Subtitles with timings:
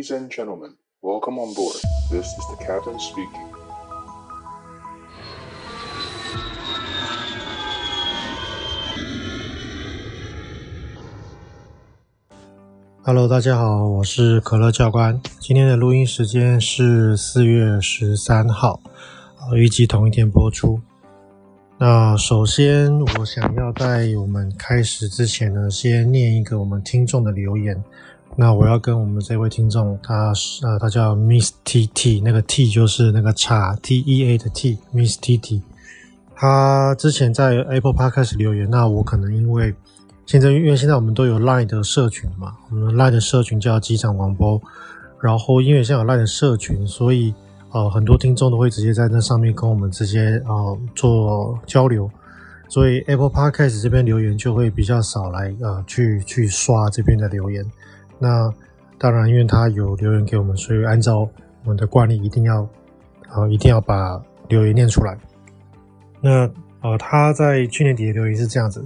[0.00, 1.76] Ladies and gentlemen, welcome on board.
[2.10, 3.46] This is the captain speaking.
[13.02, 15.20] Hello，大家好，我是可乐教官。
[15.38, 18.80] 今天的录音时间是四月十三号，
[19.54, 20.80] 预计同一天播出。
[21.76, 27.84] 那首先，我想要在我们开始之前呢，先念一个我们听众的留言。
[28.36, 35.62] 那我要跟我们这位听众，他是呃，他叫 Miss T T，那个 T 就是那个叉 T E A 的 T，Miss T T。
[36.34, 39.74] 他之前在 Apple Podcast 留言，那我可能因为
[40.24, 44.58] 现在因为现在我们都有 Line 的社群嘛，我们 Line 的社群叫机场广播，
[45.20, 47.34] 然后因为现在有 Line 的社群，所以
[47.72, 52.10] 呃很多听众都会直接在那上面跟我们直接呃做交流，
[52.70, 57.62] 所以 Apple Podcast 这边留言就会比较少来呃去去刷这边的留言。
[58.20, 58.52] 那
[58.98, 61.20] 当然，因为他有留言给我们，所以按照
[61.64, 62.68] 我们的惯例，一定要，
[63.34, 65.16] 呃，一定要把留言念出来。
[66.20, 66.48] 那
[66.82, 68.84] 呃，他在去年底的留言是这样子，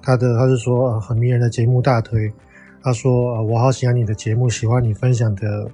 [0.00, 2.32] 他的他是说，很迷人的节目大推，
[2.80, 5.68] 他说，我好喜欢你的节目，喜欢你分享的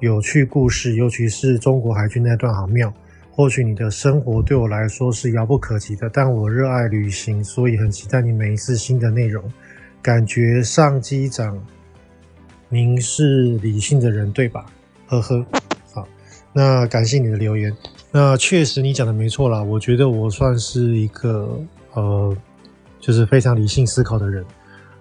[0.00, 2.92] 有趣故事，尤其是中国海军那段好妙。
[3.32, 9.42] 或许你的生活对我来说是遥不可及的，但我热爱旅行，所以很期待你每一次新的内容。
[10.02, 11.58] 感觉上机长。
[12.72, 14.64] 您是理性的人，对吧？
[15.08, 15.44] 呵呵，
[15.92, 16.06] 好，
[16.52, 17.76] 那感谢你的留言。
[18.12, 21.60] 那确实你讲的没错啦，我觉得我算是一个
[21.94, 22.36] 呃，
[23.00, 24.44] 就是非常理性思考的人。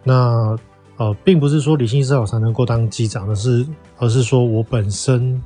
[0.03, 0.57] 那
[0.97, 3.63] 呃，并不是说理性思考才能够当机长的是，
[3.99, 5.39] 而是说我本身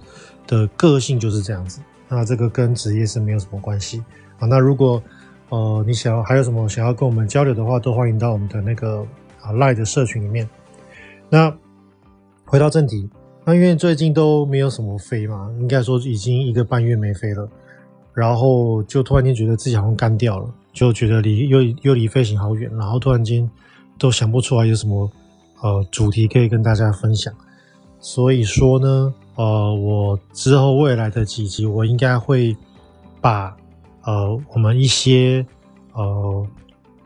[0.47, 1.81] 的个性就是这样子。
[2.07, 4.01] 那这个跟职业是没有什么关系
[4.39, 4.47] 啊。
[4.47, 5.03] 那如果
[5.49, 9.05] 呃你想要还有什么想要跟我们交流的话，都欢迎到我们的那个
[9.41, 10.49] 啊 Line 的社群里面。
[11.29, 11.53] 那。
[12.53, 13.09] 回到正题，
[13.45, 17.49] 那因为最近都没有什么飞嘛，应该说已经一个半月没飞了，
[18.13, 23.49] 然后就突然间觉得自己好像干掉了，就觉得离又又离飞行好远，然后突然间
[23.97, 25.09] 都想不出来有什么
[25.63, 27.33] 呃主题可以跟大家分享，
[27.99, 32.55] 所以说呢，呃，我之后未来的几集我应该会
[33.19, 33.57] 把
[34.03, 35.43] 呃我们一些
[35.93, 36.47] 呃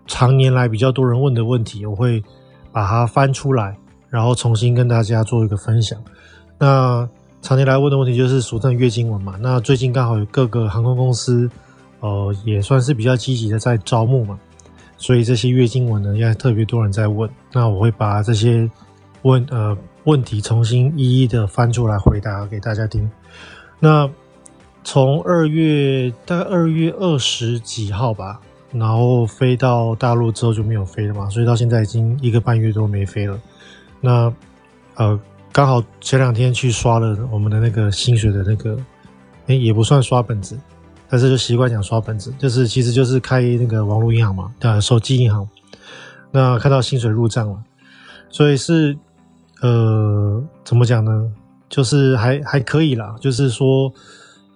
[0.07, 2.21] 常年来比较多人问的问题，我会
[2.73, 3.77] 把它翻出来。
[4.09, 5.97] 然后重新跟大家做一个分享。
[6.57, 7.07] 那
[7.41, 9.35] 常年来问的问题就是俗称月经文嘛。
[9.39, 11.49] 那最近刚好有各个航空公司，
[11.99, 14.39] 呃，也算是比较积极的在招募嘛，
[14.97, 17.29] 所以这些月经文呢，也特别多人在问。
[17.53, 18.69] 那我会把这些
[19.21, 23.09] 问呃问题重新一一的翻出来回答给大家听。
[23.79, 24.09] 那
[24.83, 28.39] 从二月大概二月二十几号吧，
[28.71, 33.39] 然后飞到大陆之后就没有飞了嘛，所以到现在已经一个半月都没飞了。
[33.99, 34.31] 那，
[34.95, 35.19] 呃，
[35.51, 38.77] 刚好前两天去刷了我们的那个薪水的那个，
[39.47, 40.57] 哎，也不算刷本子，
[41.09, 45.47] 但是就习惯讲刷本子，就是其实就是开那个网络银行嘛，对，手机银行。
[46.31, 47.57] 那看到薪水入账了，
[48.29, 48.95] 所以是，
[49.61, 51.31] 呃，怎么讲呢？
[51.67, 53.91] 就是还还可以啦，就是说，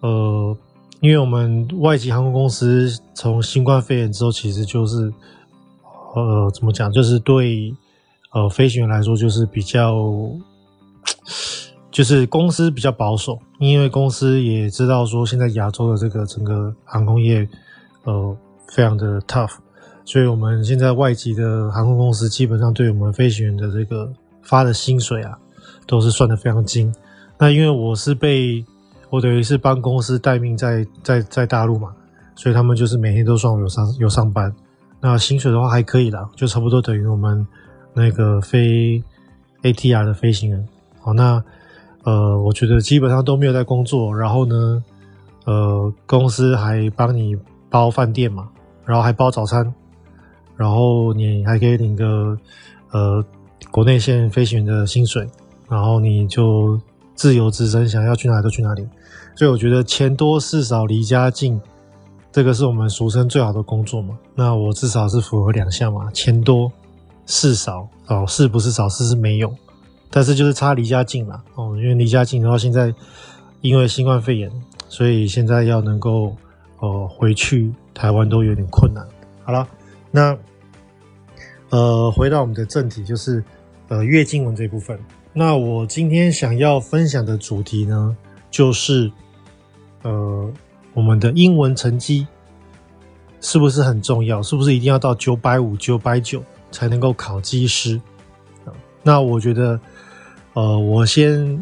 [0.01, 0.55] 呃，
[0.99, 5.11] 因为我们外籍航空公司从新冠肺炎之后，其实就是，
[6.15, 7.73] 呃，怎么讲，就是对。
[8.33, 9.93] 呃，飞行员来说就是比较，
[11.91, 17.45] 就是公司比较保守，因为公司也知道说现在亚洲的这个整个航空业，
[18.05, 18.37] 呃，
[18.69, 19.51] 非常的 tough，
[20.05, 24.09] 所以我们现在外籍的航空公司基本上对我们飞行员的这个
[24.41, 25.37] 发的薪水啊，
[25.85, 26.93] 都是算的非常精。
[27.37, 28.65] 那因为我是被
[29.09, 31.93] 我等于是帮公司待命在在在大陆嘛，
[32.33, 34.55] 所以他们就是每天都算我有上有上班，
[35.01, 37.45] 那薪水的话还可以啦，就差不多等于我们。
[37.93, 39.03] 那个飞
[39.63, 40.67] ATR 的飞行员，
[40.99, 41.43] 好，那
[42.03, 44.83] 呃，我觉得基本上都没有在工作，然后呢，
[45.45, 47.37] 呃，公司还帮你
[47.69, 48.49] 包饭店嘛，
[48.85, 49.73] 然后还包早餐，
[50.55, 52.37] 然后你还可以领个
[52.91, 53.23] 呃
[53.69, 55.27] 国内线飞行员的薪水，
[55.69, 56.79] 然后你就
[57.13, 58.87] 自由自身，想要去哪里都去哪里，
[59.35, 61.61] 所以我觉得钱多事少离家近，
[62.31, 64.17] 这个是我们俗称最好的工作嘛。
[64.33, 66.71] 那我至少是符合两项嘛，钱多。
[67.31, 68.89] 事少哦，是不是少？
[68.89, 69.55] 事是没有，
[70.09, 72.93] 但是就是差离家近嘛哦，因为离家近的话，现在
[73.61, 74.51] 因为新冠肺炎，
[74.89, 76.35] 所以现在要能够
[76.79, 79.07] 呃回去台湾都有点困难。
[79.45, 79.65] 好了，
[80.11, 80.37] 那
[81.69, 83.41] 呃回到我们的正题，就是
[83.87, 84.99] 呃月经文这部分。
[85.31, 88.13] 那我今天想要分享的主题呢，
[88.51, 89.09] 就是
[90.01, 90.51] 呃
[90.93, 92.27] 我们的英文成绩
[93.39, 94.43] 是不是很重要？
[94.43, 96.43] 是不是一定要到九百五、九百九？
[96.71, 98.01] 才能够考机师，
[99.03, 99.79] 那我觉得，
[100.53, 101.61] 呃，我先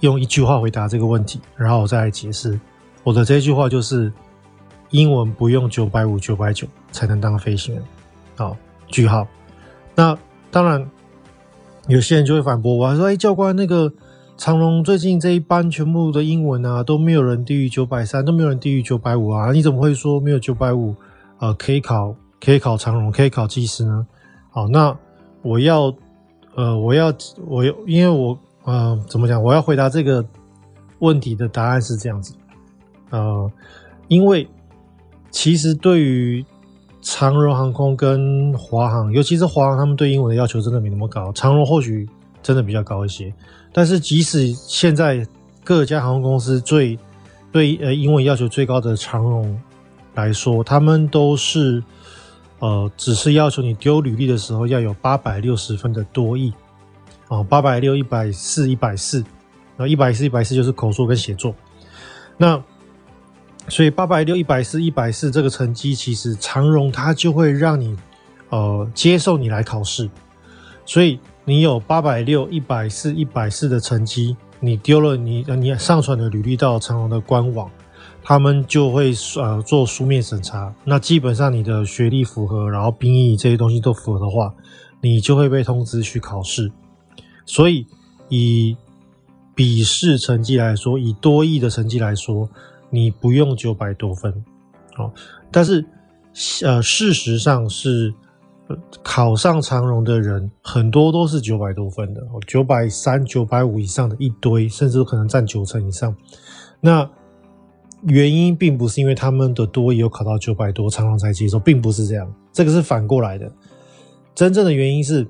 [0.00, 2.58] 用一句话回答这个问题，然后我再来解释。
[3.04, 4.12] 我的这句话就是：
[4.90, 7.82] 英文不用九百五、九百九才能当飞行员。
[8.36, 8.56] 好，
[8.88, 9.26] 句号。
[9.94, 10.16] 那
[10.50, 10.90] 当然，
[11.86, 13.92] 有些人就会反驳我，说：“哎，教官，那个
[14.36, 20.94] 长荣最近这一班全部的英文啊，都没有人低于九百三，都没有人低于九百五啊，你怎么会说没有九百五？
[21.38, 24.06] 呃，可以考，可以考长荣，可以考技师呢？”
[24.50, 24.96] 好，那
[25.42, 25.94] 我要，
[26.54, 27.12] 呃，我要，
[27.46, 28.38] 我因为我。
[28.62, 29.42] 呃，怎么讲？
[29.42, 30.24] 我要回答这个
[30.98, 32.34] 问题的答案是这样子。
[33.08, 33.50] 呃，
[34.06, 34.46] 因为
[35.30, 36.44] 其实对于
[37.00, 41.32] 长荣航空跟华航，尤其是华航，他们对英文的要求真的没那么高。
[41.32, 42.06] 长荣或许
[42.42, 43.32] 真的比较高一些，
[43.72, 45.26] 但是即使现在
[45.64, 46.98] 各家航空公司最
[47.50, 49.58] 对呃英文要求最高的长荣
[50.14, 51.82] 来说，他们都是
[52.60, 56.52] 呃只是要求你丢履历的时候要有八百六十分的多益。
[57.28, 59.18] 哦，八百六、一百四、一百四，
[59.76, 61.54] 然后一百四、一百四就是口说跟写作。
[62.36, 62.60] 那
[63.68, 67.96] 所以八百六、一百四、一百四这个成绩，其实长荣它就会让你
[68.48, 70.10] 呃接受你来考试。
[70.84, 77.70] 所以你有八百六、一百四、一百四的成绩，你丢了你你上传的履历到长荣的官网，
[78.30, 80.72] 他们就会呃做书面审查。
[80.84, 84.54] 那基本上你的学历符合，然后兵役这些东西都符合的话，
[85.00, 86.70] 你就会被通知去考试。
[87.44, 87.84] 所以，
[88.28, 88.76] 以
[89.52, 92.48] 笔试成绩来说，以多益的成绩来说，
[92.88, 94.32] 你不用九百多分，
[94.96, 95.12] 哦。
[95.50, 95.84] 但是，
[96.62, 98.14] 呃，事实上是，
[99.02, 106.14] 考上长荣的人很多都是九百多分的，九百三、九百五以上的一堆，甚至可能占九成以上。
[106.80, 107.10] 那
[108.02, 113.50] 原因并不是因为他们的多也有考到九百多，长荣才接受，并不是这样，这个是反过来的。
[114.34, 115.26] 真正的原因是。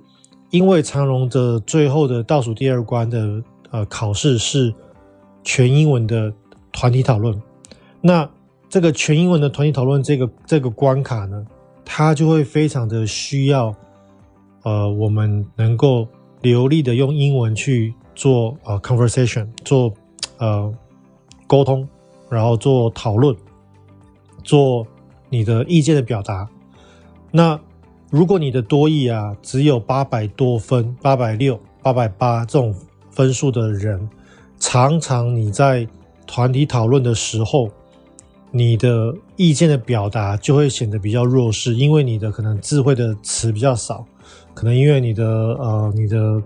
[0.53, 3.41] 因为长荣的最后的倒数第二关的
[3.71, 4.75] 呃考试是
[5.45, 6.33] 全英文的
[6.73, 7.41] 团体讨论，
[8.01, 8.29] 那
[8.69, 11.47] 这个全英文的团体讨论这个这个关卡呢，
[11.85, 13.73] 它就会非常的需要
[14.65, 16.09] 呃我们能够
[16.43, 19.95] 流利的用英文去做呃 conversation 做
[20.39, 20.75] 呃
[21.47, 21.89] 沟通，
[22.31, 23.37] 然后做讨论，
[24.45, 24.87] 做
[25.29, 26.49] 你的意见的表达，
[27.31, 27.61] 那。
[28.13, 32.75] 如果你的多益啊只有八百多分，八百六、八百八这种
[33.09, 34.11] 分数的人，
[34.59, 35.87] 常常你在
[36.27, 37.71] 团体讨论的时候，
[38.51, 44.05] 你的意见的表达就会显得比较弱势，因为你的可能智慧的词比较少，
[44.55, 46.43] 可能因为你的呃你的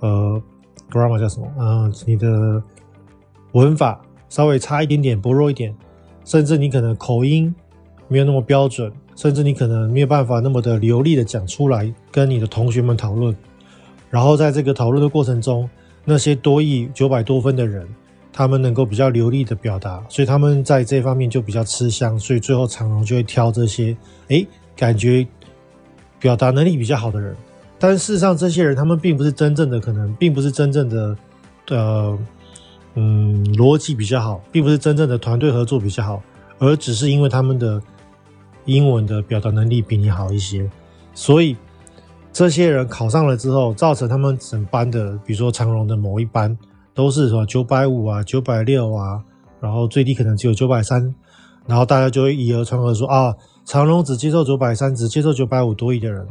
[0.00, 0.42] 呃
[0.90, 2.60] grammar 叫什么嗯、呃，你的
[3.52, 5.74] 文法稍微差一点点，薄弱一点，
[6.24, 7.54] 甚至你可能口音
[8.08, 8.92] 没有那么标准。
[9.16, 13.36] 甚至你可能没有办法那么的流利的讲出来，跟你的同学们讨论。
[14.10, 15.68] 然后在这个讨论的过程中，
[16.04, 17.84] 那些多益九百多分的人，
[18.32, 22.16] 他们能够比较流利的表达，所以他们在这方面就比较吃香。
[22.16, 23.96] 所以最后长荣就会挑这些，
[24.28, 24.46] 诶，
[24.76, 25.26] 感觉
[26.20, 27.34] 表达能力比较好的人。
[27.76, 31.16] 但事实上，这些人他们并不是真正的，可能并不是真正的，
[31.70, 32.16] 呃，
[32.98, 36.20] 嗯，逻辑比较好，并不是真正的团队合作比较好，
[36.58, 37.80] 而只是因为他们的。
[38.64, 40.70] 英文的表达能力比你好一些，
[41.14, 41.56] 所以
[42.34, 46.54] 这些人考上了之后，造成他们整班的，比如说长荣的某一班
[46.92, 49.24] 都是什么九百五啊、九百六啊，
[49.58, 51.14] 然后最低可能只有九百三，
[51.66, 56.28] 然后大家就会以讹传讹说啊，长荣只接受九百三，只接受九百五多益的人，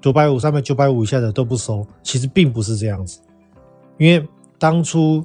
[0.00, 1.86] 九百五上面九百五以下的都不收。
[2.02, 3.20] 其实并不是这样子，
[3.96, 4.26] 因为
[4.58, 5.24] 当初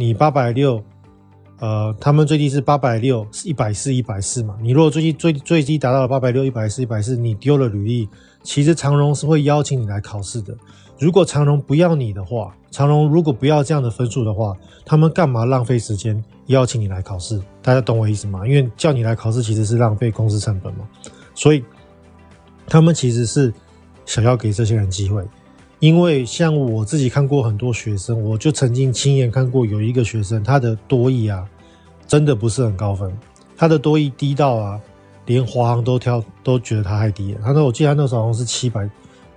[0.00, 0.82] 你八百六。
[1.58, 4.56] 呃，他们最低是八百六，是一百四，一百四嘛。
[4.62, 8.08] 你如果最低最最低达到了八百六，一百四，一百四，你丢了履历，
[8.42, 10.56] 其实长荣是会邀请你来考试的。
[10.98, 17.38] 如果长荣不要你的话，长荣如果不要这样的分数的话，他们干嘛浪费时间邀请你来考试？
[17.60, 18.46] 大家懂我意思吗？
[18.48, 20.88] 因为叫你来考试其实是浪费公司成本嘛。
[21.34, 21.62] 所以
[22.66, 23.52] 他们其实是
[24.06, 25.22] 想要给这些人机会。
[25.80, 31.48] 因为像我自己看过很多学生，我就曾经亲眼看过有一个学生，他的多益啊，
[32.06, 33.10] 真的不是很高分，
[33.56, 34.78] 他的多益低到啊，
[35.24, 37.40] 连华航都挑都觉得他太低了。
[37.42, 38.88] 他说，我记得他那时候好像是七百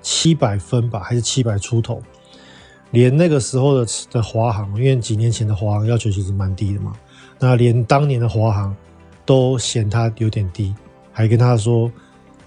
[0.02, 2.02] 七百分吧，还是七百出头，
[2.92, 6.92] 连那个时候的的华航，因为几年前的华航要求其实蛮低的嘛，
[7.40, 8.76] 那连当年的华航
[9.26, 10.76] 都嫌他有点低，
[11.14, 11.90] 还跟他说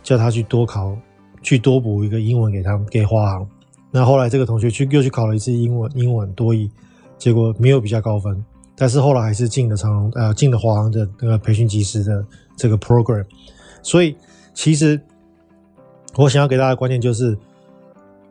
[0.03, 0.95] 叫他去多考，
[1.43, 3.49] 去多补一个英文给他们给华航。
[3.97, 6.71] 那后来这个同学去又去考了一次英文，英文多益，
[7.17, 8.45] 结果没有比较高分，
[8.77, 12.23] 但是后来还是进了长，呃，进了华航的那个培训机师的
[12.59, 13.25] 这个 program。
[13.81, 14.15] 所以
[14.53, 15.01] 其实
[16.15, 17.39] 我想要给大家的观念就是，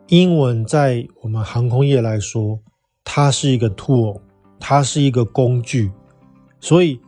[0.06, 2.56] 英文在我们航空业来说，
[3.02, 4.20] 它是一个 tool，
[4.60, 5.90] 它是一个工具，
[6.60, 7.00] 所以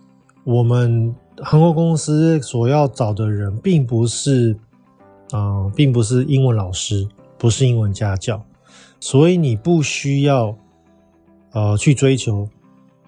[0.42, 4.58] 我们航空公司所要找的人，并不是
[5.30, 7.06] 啊、并不是英文老师，
[7.38, 8.42] 不是英文家教，
[9.00, 10.56] 所以你不需要
[11.52, 12.48] 呃去追求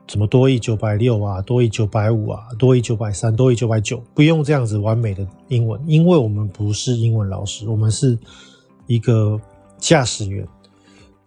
[0.06, 8.18] 什么多一九百六啊，多一九百五啊，多一九百三，多一九百九，不用这样子完美的英文，因为我们不是英文老师，我们是
[8.86, 9.40] 一个
[9.78, 10.46] 驾驶员，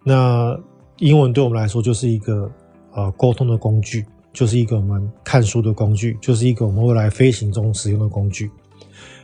[0.03, 0.57] 那
[0.97, 2.51] 英文对我们来说就是一个。
[2.95, 8.51] 呃，沟通的工具就是一个我们看书的工具，就是一个我们未来飞行中使用的工具。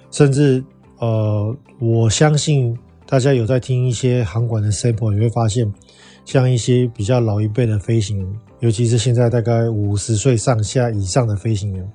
[0.09, 0.63] 甚至，
[0.97, 2.75] 呃，我相信
[3.09, 5.73] 大家有在听一些航管的 sample，你会发现，
[6.25, 11.91] 像一些比较老一辈的飞行员，尤其是现在大概五十岁上下以上的飞行员，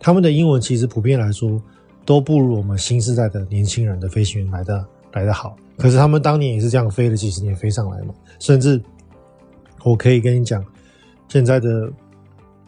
[0.00, 1.62] 他们的英文其实普遍来说
[2.06, 5.54] 都不如我们新时代的年轻人的飞行员来的来的好。
[5.76, 8.14] 可是他们当年也是这样飞了几十年飞上来嘛。
[8.38, 8.80] 甚至，
[9.84, 10.64] 我可以跟你讲。
[11.28, 11.68] 现在的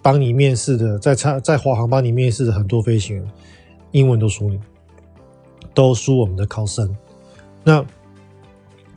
[0.02, 3.26] 帮你面试的，在差在华航帮你面试的很多飞行员，
[3.92, 4.60] 英文都输你，
[5.72, 6.94] 都输我们的考生。
[7.66, 7.85] 那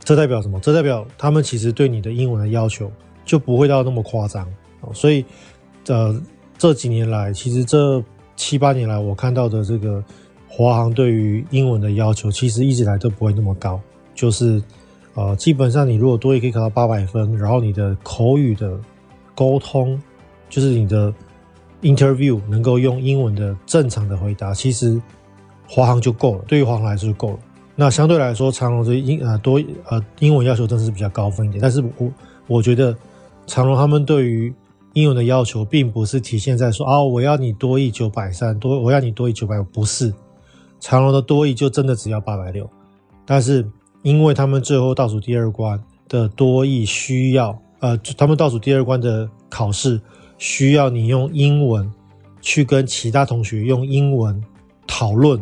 [0.04, 0.60] 这代表什么？
[0.60, 2.92] 这代表他们其实对你的英文的要求
[3.26, 4.48] 就不会到那么夸张
[4.82, 4.94] 哦。
[4.94, 5.26] 所以，
[5.88, 6.22] 呃，
[6.56, 8.04] 这几年来，其实这
[8.36, 10.04] 七八年来，我看到的这个
[10.48, 13.82] 华航对于英文的要求，其实一直来都不会那么高。
[14.14, 14.62] 就是，
[15.16, 18.80] 呃，基本上你如果多益可以考到八百分，然后你的口语的。
[19.36, 19.98] 沟通
[20.50, 21.14] 就是你的
[21.82, 25.02] interview 能够用英文的正常的回答，其实
[25.66, 26.44] 华航就够了。
[26.46, 27.40] 对于华航来说就够了。
[27.80, 31.62] 那相对来说，长荣这英呃多呃英文要求真的是比较高分一点。
[31.62, 32.12] 但是我
[32.46, 32.94] 我觉得
[33.48, 34.54] 长荣他们对于
[34.92, 40.14] 英文的要求，并不是体现在说啊我要你多译九百三多，我要你多译九百五，不是。
[40.82, 42.70] 长荣的多译就真的只要八百六，
[43.26, 43.66] 但是
[44.02, 47.58] 因为他们最后倒数第二关的多译需要。
[47.80, 50.02] 呃，他们倒数第二关的考试
[50.38, 51.90] 需要你用英文
[52.42, 54.44] 去跟其他同学用英文
[54.86, 55.42] 讨论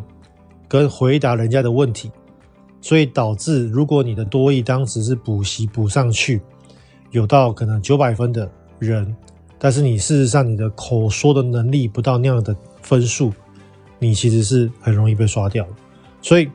[0.67, 2.12] 跟回答人家的问题，
[2.88, 6.39] 所以导致如果你的多益当时是补习补上去，
[7.12, 9.13] 有到可能九百分的人，
[9.60, 13.34] 但是你事实上你的口说的能力不到那样的分数，
[14.00, 15.72] 你其实是很容易被刷掉的。
[16.22, 16.50] 所以，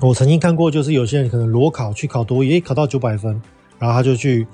[0.00, 3.38] 我曾经看过，就是有些人可能裸考去考多益，诶，考到九百分，
[3.78, 4.46] 然后他就去。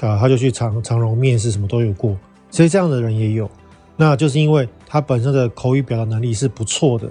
[0.00, 2.16] 啊，他就去长长荣面试，什么都有过，
[2.52, 3.48] 所以这样的人也有。
[3.96, 7.08] 那就是因为他本身的口语表达能力是不错的，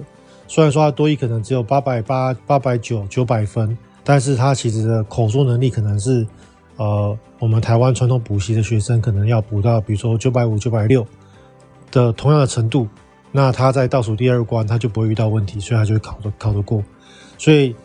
[0.48, 6.25] 虽然说他多益可能只有八百八、八百九、九百分，但是他其实的口说能力可能是，
[6.77, 11.06] 呃，我们台湾传统补习的学生可能要补到，比如说九百五、九百六
[11.92, 12.88] 的同样的程度。
[13.30, 16.82] 那他在倒数第二关，他就不会遇到问题，所以他就会考得考得过。
[17.38, 17.75] 所以，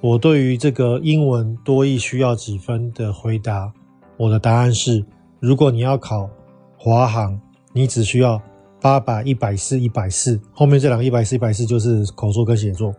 [0.00, 3.72] 我对于这个英文多益需要几分的回答。
[4.16, 5.04] 我的答案是：
[5.40, 6.30] 如果你要考
[6.78, 7.38] 华航，
[7.72, 8.40] 你只需要
[8.82, 12.92] 八百、一百四、一百四，后面这两个一百四、一百四就是口说跟写作。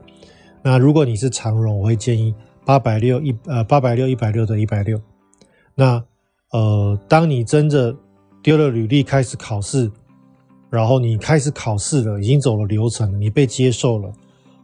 [0.64, 2.34] 那如果你是长荣，我会建议
[2.66, 5.00] 八百六一呃八百六一百六的一百六。
[5.76, 6.02] 那
[6.52, 7.94] 呃，当你真的
[8.42, 9.92] 丢了履历开始考试，
[10.70, 14.10] 然后你开始考试了，已经走了流程，你被接受了，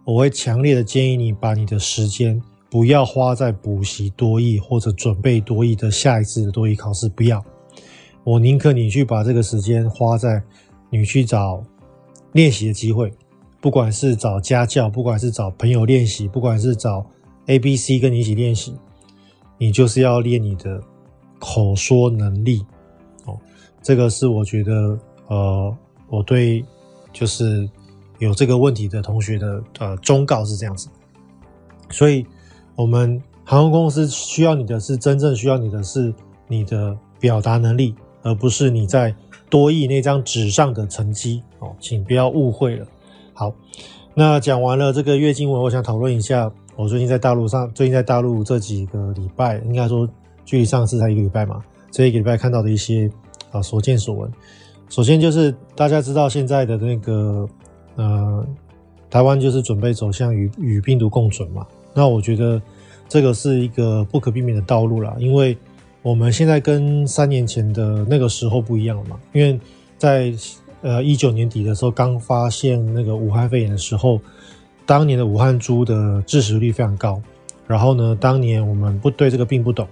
[0.06, 2.42] 我会强烈的建议你把你的时间。
[2.72, 7.44] 不要花在补习多益或者准备多益的下一次的多益考试，不要。
[8.24, 10.44] 我宁可你去把这个时间花在
[10.90, 11.64] 你去找
[12.34, 13.12] 练习的机会，
[13.62, 17.06] 不管是找家教，不管是找朋友练习，不管是找
[17.48, 18.76] A、B、C 跟你一起练习，
[19.58, 20.82] 你就是要练你的
[21.40, 22.66] 口说能力。
[23.26, 23.38] 哦，
[23.82, 25.78] 这个是我觉得，呃，
[26.10, 26.66] 我对
[27.14, 27.70] 就是
[28.18, 30.90] 有这个问题的同学的呃忠告是这样子，
[31.90, 32.26] 所以。
[32.76, 36.14] 我们航空公司需要你的是真正需要你的是
[36.48, 39.14] 你的表达能力，而不是你在
[39.50, 42.86] 多益那张纸上的成绩哦，请不要误会了。
[43.34, 43.54] 好，
[44.14, 50.08] 那讲完了这个月经文，我想讨论一下我最近在大陆上，最近在大陆这几个礼拜，应该说
[50.46, 53.10] 距离上次才一个礼拜嘛，这一个礼拜看到的一些
[53.52, 54.32] 啊所见所闻。
[54.90, 57.48] 首先就是大家知道现在的那个
[57.96, 58.46] 呃，
[59.10, 61.66] 台湾就是准备走向与与病毒共存嘛。
[61.94, 62.62] 那我觉得
[63.08, 65.58] 这个是一个不可避免的道路啦，因为
[66.02, 69.20] 我们现在跟三年前的那个时候不一样了嘛。
[69.34, 69.60] 因为
[69.98, 70.34] 在
[70.82, 74.20] 呃一九年底的时候，刚发现那个武汉肺炎的时候，
[74.86, 77.22] 当年的武汉猪的致死率非常高。
[77.68, 79.88] 然后呢，当年我们不对这个病不懂，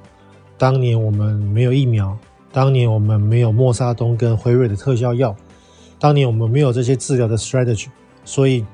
[0.58, 2.18] 当年我们没有疫苗，
[2.52, 5.36] 当年我们没有莫沙东跟辉瑞的特效药，
[6.00, 7.88] 当年我们没有这些治疗的 strategy，
[8.24, 8.66] 所以。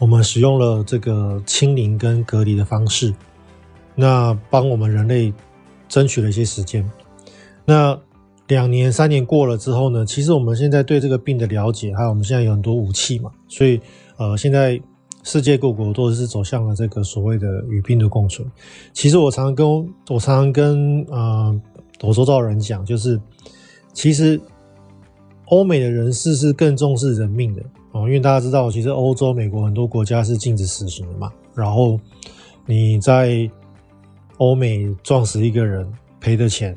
[0.00, 3.14] 我们使用了这个清零跟隔离的方式，
[3.94, 5.32] 那帮我们人类
[5.88, 6.88] 争取了一些时间。
[7.64, 7.98] 那
[8.46, 13.80] 两年、三年过了之后呢，其实我们现在对这个病的了解，还有我们现在有很多武器嘛，所以
[14.18, 14.78] 呃，现在
[15.22, 18.46] 世界各国都是走向了这个所谓的与病毒共存。
[18.92, 19.66] 其实我常常跟
[20.10, 21.58] 我常常跟呃
[22.02, 23.18] 我周遭的人讲，就是
[23.94, 24.38] 其实
[25.46, 27.62] 欧美的人士是更重视人命的
[27.92, 31.98] 哦，因为大家知道，其实欧洲、美国很多国家是禁止死刑的嘛，然后
[32.66, 33.50] 你在
[34.38, 36.76] 欧美撞死一个人赔的钱。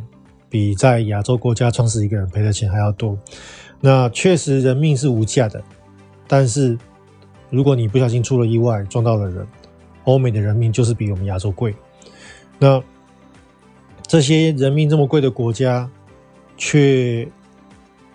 [0.49, 3.19] 比在亚洲国家撞死一个人赔的钱还要多，
[3.81, 5.61] 那确实人命是无价的，
[6.25, 6.77] 但是
[7.49, 9.45] 如果你不小心出了意外撞到了人，
[10.05, 11.75] 欧美的人命就是比我们亚洲贵。
[12.57, 12.81] 那
[14.03, 15.87] 这些人命这么贵的国家，
[16.55, 17.27] 却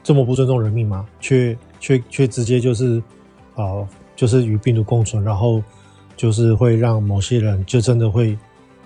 [0.02, 1.06] 这么不尊重人命吗？
[1.20, 2.96] 却却却直接就是
[3.54, 5.62] 啊、就是与病毒共存，然后
[6.16, 8.38] 就是会让某些人就真的会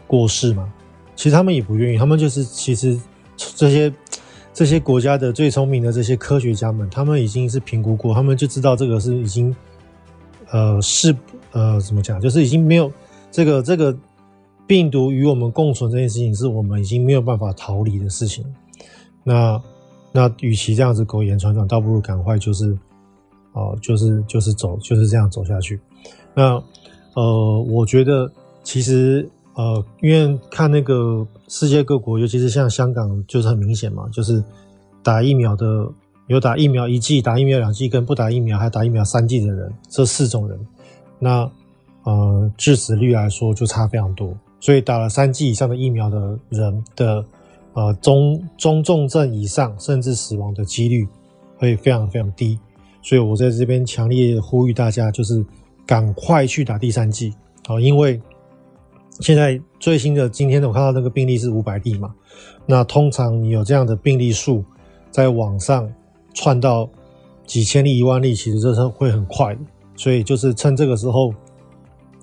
[0.06, 0.72] 过世吗？
[1.14, 2.98] 其实他们也不愿意，他们就是其实。
[3.54, 3.92] 这些
[4.54, 9.54] 这些国家的最聪明的这些科学家们，他们已经是评估过，他们就知道这个是已经，
[10.50, 11.14] 呃，是
[11.52, 12.90] 呃怎么讲，就是已经没有
[13.30, 13.94] 这个这个
[14.66, 18.42] 病毒与我们共存这件事情，是我们已经没有办法逃离的事情。
[19.22, 19.62] 那
[20.12, 22.74] 那与其这样子苟延残喘，倒不如赶快就是，
[23.52, 25.78] 哦、就是就是走就是这样走下去。
[26.32, 26.54] 那
[27.12, 28.32] 呃，我觉得
[28.62, 29.28] 其实。
[29.56, 34.44] 呃，因为看那个世界各国，尤其是像香港，就是很明显嘛，就是
[35.02, 35.90] 打疫苗的
[36.26, 40.60] 有打疫苗一剂、打疫苗两剂，跟不打疫苗还打疫苗三剂的人，这四种人，
[41.18, 41.50] 那
[42.04, 44.36] 呃致死率来说就差非常多。
[44.60, 47.24] 所以打了三剂以上的疫苗的人的
[47.72, 51.08] 呃中中重症以上，甚至死亡的几率
[51.56, 52.58] 会非常非常低。
[53.00, 55.42] 所以我在这边强烈呼吁大家，就是
[55.86, 57.32] 赶快去打第三剂
[57.66, 58.20] 啊，因为。
[59.20, 62.14] 现在最新的今天的我看到那个病例是五百例嘛，
[62.66, 64.64] 那通常你有这样的病例数，
[65.10, 65.90] 在网上
[66.34, 66.88] 窜到
[67.46, 69.60] 几千例、一万例，其实这是会很快的。
[69.96, 71.32] 所以就是趁这个时候，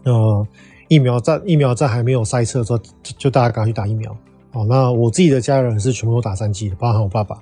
[0.04, 0.48] 呃，
[0.88, 2.80] 疫苗在疫苗在还没有塞车的时候，
[3.18, 4.16] 就大家赶快去打疫苗。
[4.52, 7.42] 哦，那我自己的家人是全部都打三剂的，包含我爸爸。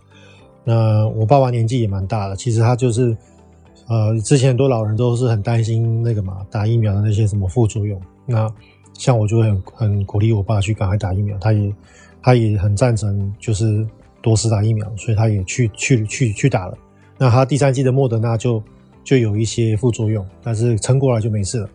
[0.63, 3.17] 那我爸爸年纪也蛮大的，其实他就是
[3.89, 7.99] 呃，之前很多老人都是很担心那个嘛，打疫苗的那些什么副作用。
[8.25, 8.49] 那
[8.93, 11.73] 像我就会很很鼓励我爸去赶快打疫苗，他也
[12.21, 13.85] 他也很赞成，就是
[14.21, 16.77] 多次打疫苗，所以他也去去去去打了。
[17.17, 18.61] 那他第三剂的莫德纳就
[19.03, 21.69] 就有一些副作用，但是撑过来就没事了。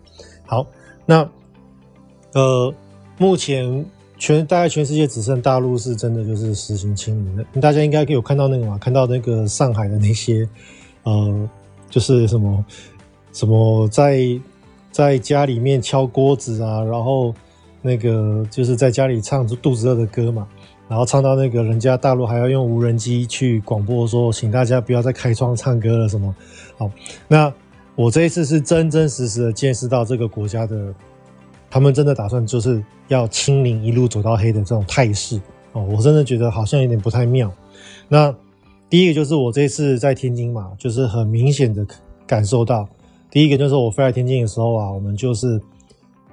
[0.44, 0.66] 好，
[1.04, 1.28] 那
[2.32, 2.72] 呃，
[3.18, 3.84] 目前
[4.18, 7.44] 全大概全世界只剩大陆是真的就是实行清零的。
[7.60, 8.78] 大家应该有看到那个嘛？
[8.78, 10.48] 看到那个上海的那些
[11.02, 11.50] 呃，
[11.90, 12.64] 就是什么
[13.32, 14.18] 什么在。
[14.96, 17.34] 在家里面敲锅子啊，然后
[17.82, 20.48] 那个就是在家里唱肚子饿的歌嘛，
[20.88, 26.34] 然后唱到那个人家大陆还要用无人机去广播说，请大家不要再开窗唱歌了什么。
[26.78, 26.90] 好，
[27.28, 27.52] 那
[27.94, 30.94] 我这一次是真真实实的见识到这个国家的，
[31.68, 35.38] 他们真的打算就是要清零一路走到黑的这种态势
[35.72, 37.52] 哦，我真的觉得好像有点不太妙。
[38.08, 38.34] 那
[38.88, 41.86] 第一个就是我这次在天津嘛，就是很明显的
[42.26, 42.88] 感受到。
[43.36, 45.60] 第一个就是我飞来天津的时候啊，我们就是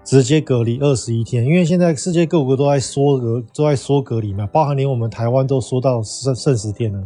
[0.06, 7.06] 直接隔离二十一天，因为现在世界各国都在缩隔，都在缩隔离嘛，包含连我们台湾都缩到剩剩十天了。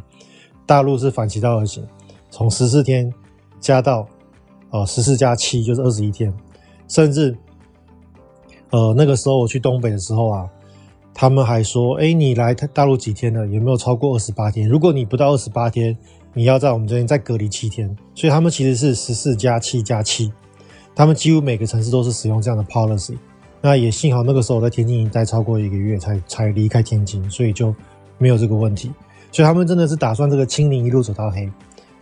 [0.67, 1.83] 大陆是反其道而行，
[2.29, 3.11] 从十四天
[3.59, 4.07] 加到
[4.69, 6.31] 呃十四加七就是二十一天，
[6.87, 7.35] 甚至
[8.69, 10.47] 呃那个时候我去东北的时候啊，
[11.11, 13.47] 他们还说，哎，你来大陆几天了？
[13.47, 14.69] 有没有超过二十八天？
[14.69, 15.97] 如果你不到二十八天。
[16.37, 20.31] 你要在我们这边再隔离七天，所以他们其实是十四加七加七，
[20.93, 23.17] 他们几乎每个城市都是使用这样的 policy。
[23.59, 27.73] 那也幸好那个时候我在天津已经待超过一个月才才离开天津，所以就
[28.19, 28.91] 没有这个问题。
[29.31, 31.51] 所以他们真的是打算这个清零一路走到黑。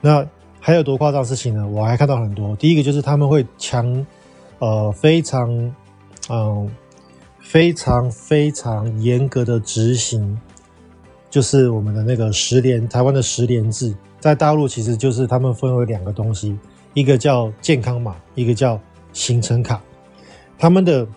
[0.02, 0.28] 那
[0.60, 1.66] 还有多夸张的事情呢？
[1.66, 2.54] 我还看到很多。
[2.58, 4.06] 第一个就是他们会强，
[4.60, 5.74] 呃，非常，
[6.30, 6.70] 嗯、
[7.40, 10.38] 非常非常严格的执行，
[11.30, 13.96] 就是我们的那个十连，台湾的十连制。
[14.26, 16.58] 在大陆其实就是他们分为两个东西，
[16.96, 18.82] 一个叫健康码，一个叫
[19.14, 19.80] 行程卡。
[20.58, 21.08] 他们的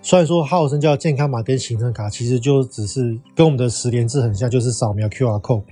[0.00, 5.64] 虽然说号称叫健康码跟行程卡，其实就只是跟我们的十连制很像，就是扫描 QR code。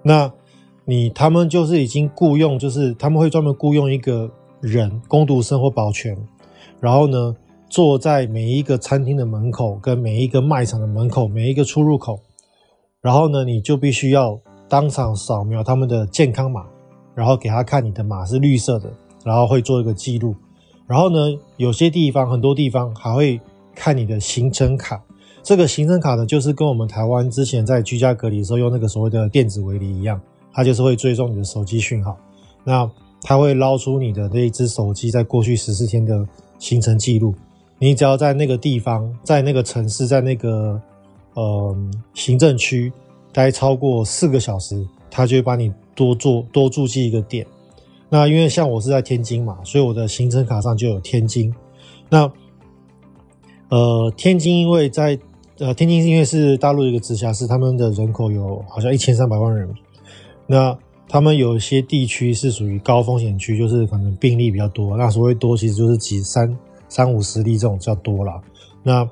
[0.00, 0.32] 那
[0.84, 6.16] 你他们就是已经雇佣，就是他们会专门雇佣一个人攻读生或保全，
[6.78, 7.34] 然后呢
[7.68, 12.20] 坐在每一个餐厅的门口，跟每一个卖场的门口，每一个出入口，
[13.00, 14.40] 然后呢你就必须要。
[14.68, 16.64] 当场扫描他们的健康码，
[17.14, 18.90] 然后给他看你的码是绿色的，
[19.24, 20.34] 然后会做一个记录。
[20.86, 21.18] 然后呢，
[21.56, 23.40] 有些地方很多地方还会
[23.74, 25.02] 看你的行程卡，
[25.42, 30.20] 这个行程卡呢，就是跟我们台湾之前在居家隔离的时候用那个所谓的电子围篱一样，
[30.52, 32.16] 它就是会追踪你的手机讯号。
[32.64, 32.90] 那
[33.22, 36.26] 它会捞出你的那一只手机在过去十四天的
[36.58, 37.34] 行程记录。
[37.78, 40.80] 你只要在那个地方，在那个城市，在那个
[41.34, 41.76] 呃
[42.14, 42.92] 行政区
[43.32, 47.46] 待超过四个小时，他就会帮你多做多注记一个点。
[48.08, 51.54] 那因为像我是在天津嘛，所以我的行程卡上就有天津。
[52.08, 52.30] 那
[53.68, 55.18] 呃，天津因为在
[55.58, 59.68] 呃天津因为是大陆一个直辖市，他们的人口有好像一千三百万人。
[60.46, 64.96] 那他们有些地区是属于高风险区，就是可能病例比较多。
[64.96, 68.40] 那所谓多，其实就是几三三五十例这种叫多啦。
[68.82, 69.06] 那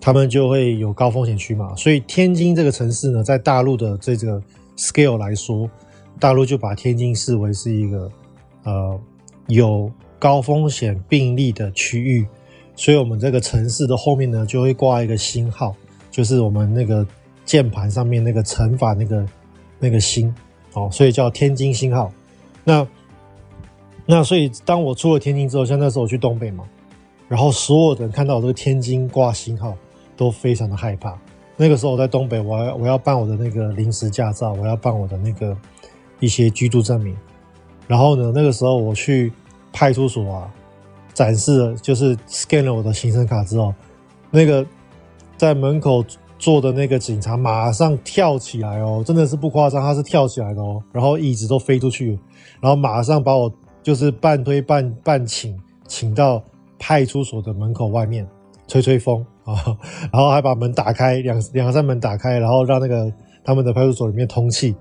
[0.00, 1.74] 他们就会有高风险区嘛。
[1.76, 4.42] 所以天津这个城市呢，在大陆的这个
[4.76, 5.70] scale 来说，
[6.18, 8.10] 大陆就把天津视为是一个
[8.64, 9.00] 呃
[9.48, 12.26] 有高风险病例的区域。
[12.76, 15.76] 所以，我们这个城市的后面呢，就会挂一个星号，
[16.10, 17.06] 就是我们那个
[17.44, 19.26] 键盘上面那个乘法那个
[19.78, 20.34] 那个星，
[20.72, 22.10] 哦，所以叫天津星号。
[22.64, 22.86] 那
[24.06, 26.64] 那所以，当我出了天津之后，像那时候我去东北嘛，
[27.28, 29.76] 然后所有人看到我这个天津挂星号，
[30.20, 31.18] 都非常的害怕。
[31.56, 35.56] 那个时候我在东北，我要我要办我的那个临时驾照，我要办我的那个
[36.20, 37.16] 一些居住证明。
[37.88, 39.32] 然后呢，那个时候我去
[39.72, 40.52] 派出所啊。
[41.12, 43.74] 展示了，就是 scan 了我的行程卡之后，
[44.30, 44.64] 那个
[45.36, 46.02] 在门口
[46.38, 52.18] 坐的那个警察马上跳起来哦，真的是不夸张，他是跳起来的哦，然后椅子都飞出去，
[52.60, 53.52] 然后马上把我
[53.82, 56.42] 就是半推半半请请到
[56.78, 58.26] 派出所的门口外面
[58.68, 59.76] 吹吹风啊，
[60.12, 63.12] 然后还把门打开，两两扇门打开，然后让那个
[63.44, 64.74] 他们的派出所里面通气，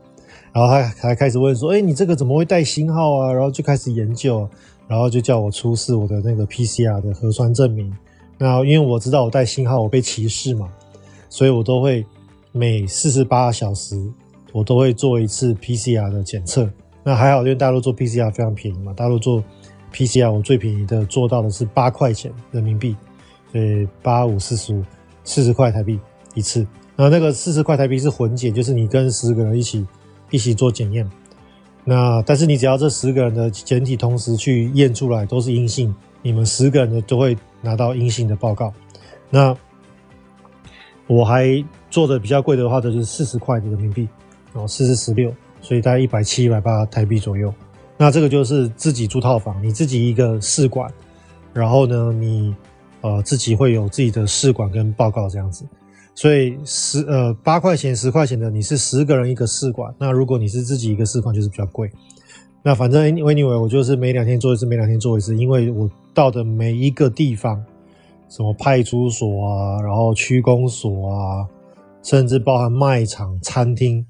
[0.53, 3.33] 然后他还开始问说，哎，你这个怎么会带星号啊？
[3.33, 4.47] 然后就开始研究。
[4.87, 7.95] 然后就叫我出示我的那个 PCR 的核酸证明。
[8.39, 10.67] 那因为我知道我带星号，我被歧视嘛，
[11.29, 12.03] 所以我都会
[12.51, 13.95] 每四十八小时
[14.51, 16.67] 我都会做一次 PCR 的检测。
[17.03, 19.43] 那还好，因为大陆做 PCR 非常便宜嘛，大陆做
[19.93, 22.95] PCR 我最便宜的做到的是八块钱人民币，
[23.51, 24.83] 所以八五四十五，
[25.23, 25.99] 四十块台币
[26.33, 26.59] 一次。
[26.95, 29.85] 然后那个四十块台币是混检，就是你跟十个人一起
[30.31, 31.09] 一起做检验。
[31.85, 38.71] 那但是你只要这十个人的检体同时去验出来都是阴性，你们十个人的都会拿到阴性的报告。
[39.29, 39.55] 那
[41.07, 44.07] 我还做的比较贵的话，就是四十块的人民币，
[44.53, 47.51] 哦，四十十六，所以大概一百七、一百八台币左右。
[47.97, 50.91] 那这个就是自己租套房，你自己一个试管，
[51.53, 52.53] 然后呢，你
[53.01, 55.65] 呃自己会有自己的试管跟报告这样子。
[56.15, 59.93] 所以十呃八块钱十块钱的，你是十个人一个试管。
[59.97, 61.89] 那如果你是自己一个试管，就是比较贵。
[62.61, 67.63] 那反正 anyway 我就是每两天做一次，每两天做一次，因为我到的每一个地方，
[68.27, 71.47] 什么派出所啊，然后区公所啊，
[72.03, 74.05] 甚至包含卖场、餐厅，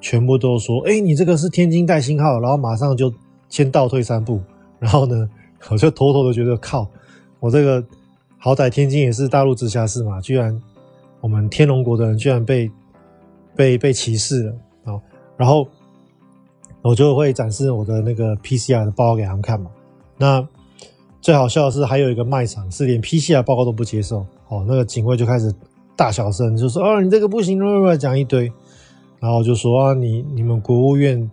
[0.00, 3.12] 全部都说：哎，你这个是天津带星号，然后马上就
[3.48, 4.40] 先倒退三步。
[4.78, 5.28] 然后呢，
[5.68, 6.88] 我就偷偷的觉得靠，
[7.40, 7.84] 我这个
[8.38, 10.60] 好歹天津也是大陆直辖市嘛，居然。
[11.20, 12.70] 我们天龙国的人居然被
[13.56, 14.52] 被被歧视了
[14.84, 15.00] 啊！
[15.36, 15.66] 然后
[16.80, 19.68] 我就会展示我的那个 PCR 的报告给他们看嘛。
[20.16, 20.46] 那
[21.20, 24.64] 最好笑的是，还有一个卖场是连 PCR 报告都不接受哦。
[24.68, 25.52] 那个警卫就开始
[25.96, 27.58] 大小声就说：“哦，你这个不行，
[27.98, 28.52] 讲一堆。”
[29.18, 31.28] 然后就说：“啊，你你们国务院，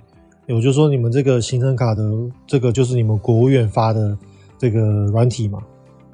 [0.47, 2.03] 我就说你们这个行程卡的
[2.47, 4.17] 这个就是你们国务院发的
[4.57, 5.59] 这个软体嘛。”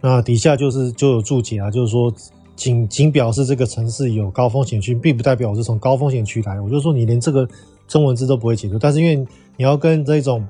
[0.02, 2.14] 那底下就是就有注解啊，就是说。
[2.54, 6.62] 仅仅表示这个城市有高风险区，并不代表我是从高风险区来。
[6.62, 7.48] 我就说你连这个
[7.88, 9.16] 中文字都不会解读，但是因为
[9.58, 10.48] 你要跟这种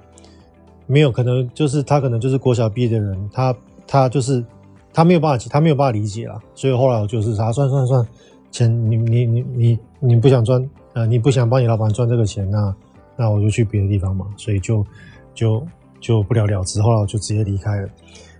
[0.87, 3.55] 没有可能，就是他可能就是国小毕业的人，他
[3.87, 4.43] 他就是
[4.91, 6.37] 他没有办法，他没有办法理解啊。
[6.53, 8.05] 所以后来我就是啥，算算算，
[8.51, 12.75] 钱你你你你你不想赚，呃，你不想帮你老板赚这个钱，那
[13.15, 14.25] 那我就去别的地方嘛。
[14.35, 14.85] 所以就
[15.33, 15.65] 就
[16.01, 17.87] 就不了了之，后来我就直接离开了。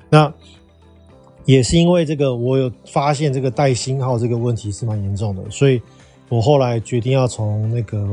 [0.09, 0.33] 那。
[1.45, 5.81] 也是因为这个，我有发现这个带星号这个问题是蛮严重的，所以
[6.29, 8.07] 我后来决定要从那个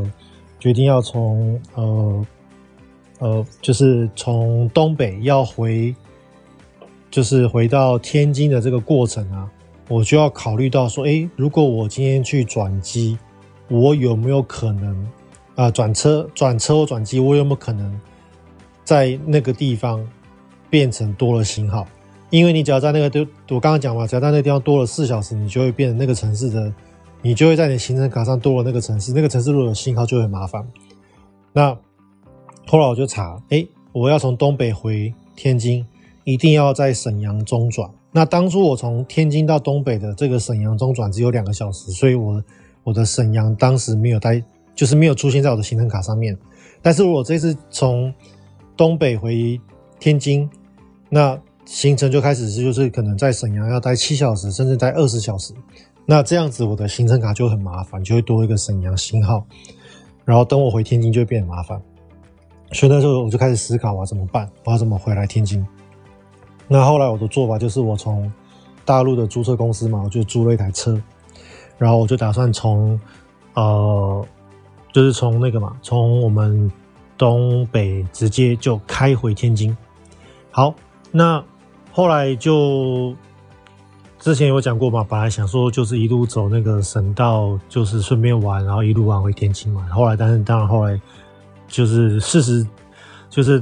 [0.59, 2.27] 决定要从呃
[3.21, 5.95] 呃，就是从东北要回，
[7.11, 9.51] 就是回到天津的这个过程啊，
[9.89, 13.19] 我就要考虑到说，诶，如果我今天去转机，
[13.69, 15.07] 我有没有可能
[15.55, 18.01] 啊转车转车或转机，我有没有可能
[18.85, 20.03] 在那个地方
[20.71, 21.87] 变成多了星号？
[22.31, 23.21] 因为你只要在那个都，
[23.55, 26.73] 我刚刚讲嘛，只要在那个地方多了四小时，你就会变成那个城市的，
[27.23, 30.67] 你就会在你的行程卡上多了那个城市，那个城市如果有星号就很麻烦。
[31.53, 31.77] 那
[32.67, 35.85] 后来我就查，诶，我要从东北回天津，
[36.25, 42.43] 一定要在沈阳中转，那当初我从天津到东北的这个沈阳中转只有两个小时，所以我
[42.85, 44.43] 我的沈阳当时没有带，
[44.75, 46.37] 就是没有出现在我的行程卡上面。
[46.83, 48.13] 但是我这次从
[48.77, 49.59] 东北回
[49.99, 50.49] 天津，
[51.09, 51.37] 那
[51.71, 55.53] 行程就开始是就是可能在沈阳要待七小时，甚至待二十小时。
[56.07, 59.45] 那这样子我的行程卡就很麻烦，就会多一个沈阳星号。
[60.25, 61.79] 然后等我回天津就会变得麻烦。
[62.73, 64.51] 所以那时候我就开始思考啊，怎么办？
[64.65, 65.65] 我要怎么回来天津？
[66.67, 68.33] 那后来我的做法就是，我从
[68.87, 70.99] 大陆的租车公司嘛，我就租了一台车，
[71.77, 72.99] 然后我就打算从
[73.53, 74.27] 呃，
[74.91, 76.73] 就是从那个嘛，从我们
[77.19, 79.77] 东北直接就开回天津。
[80.51, 80.75] 好，
[81.11, 81.45] 那
[81.99, 83.13] 后来就
[84.21, 89.85] 之前有讲过嘛，本来想说就是一路走那个省道，就是顺便玩，然后一路玩回天津嘛。
[89.91, 91.01] 后来，但是当然后来
[91.67, 92.65] 就是事实
[93.29, 93.61] 就是。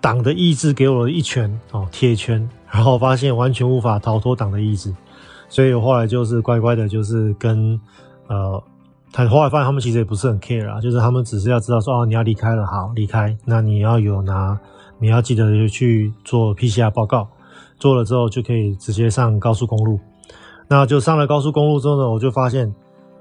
[0.00, 4.94] 党的意志给我了一拳哦，铁拳，然后发现完全无法逃脱党的意志，
[5.48, 7.78] 所以我后来就是乖乖的，就是跟
[8.28, 8.62] 呃，
[9.12, 14.56] 他后来发现他们其实也不是很 care 啊，就是他们只是要知道说哦，你要离开了，好离开，那你要有拿，
[15.00, 17.28] 你要记得去做 PCR 报告，
[17.78, 19.98] 做了之后就可以直接上高速公路，
[20.68, 22.74] 那就上了高速公路之后呢，我就发现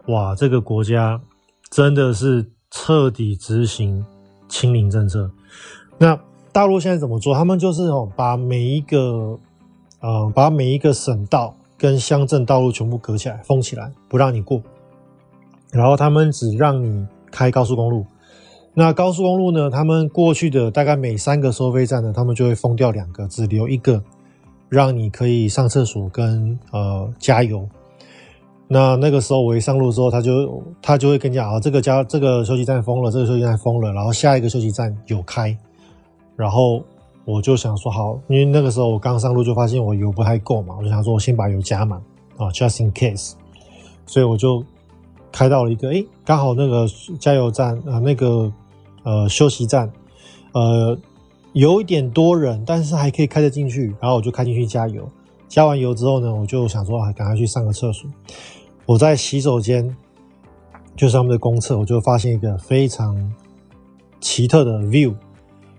[0.08, 1.22] 哇，这个国家
[1.70, 4.06] 真的是彻底执行
[4.48, 5.32] 清零政策，
[5.98, 6.20] 那。
[6.54, 7.36] 大陆现在怎么做？
[7.36, 9.38] 他们就是哦，把每一个，
[10.00, 14.60] 呃，把每一个省道跟乡镇道路全部隔起来，封起来，不让你过。
[15.72, 18.08] 然后他们只让你开高速公路。
[18.74, 19.70] 那高速公路呢？
[19.70, 24.02] 他们过去的大概每三个收费站呢，他们就会封掉两个，只留一个，
[24.70, 27.68] 让你可以上厕所跟呃加油。
[28.68, 35.58] 那那个时候我一上路之后，他就他就会跟你讲啊，这个加这个休息站封了，这个休息站封了，然后下一个休息站有开。
[36.36, 36.84] 然后
[37.24, 41.98] 我就想说好，因为那个时候我刚上路就发现我油不太够嘛，我就想说我先把油加满
[42.36, 43.34] 啊，just in case。
[44.06, 44.64] 所以我就
[45.32, 46.86] 开到了一个，诶，刚好那个
[47.20, 48.52] 加油站啊、那个
[49.04, 49.90] 呃休息站，
[50.52, 50.98] 呃
[51.58, 53.88] 有一点多人，但是还可以开得进去。
[54.00, 55.10] 然后我就开进去加油，
[55.48, 58.08] 加完油之后呢，我就想说啊，赶快去上个厕所。
[58.86, 59.98] 我在洗手间，
[60.96, 63.34] 就是他们的公厕，我就发现一个非常
[64.20, 65.16] 奇特的 view。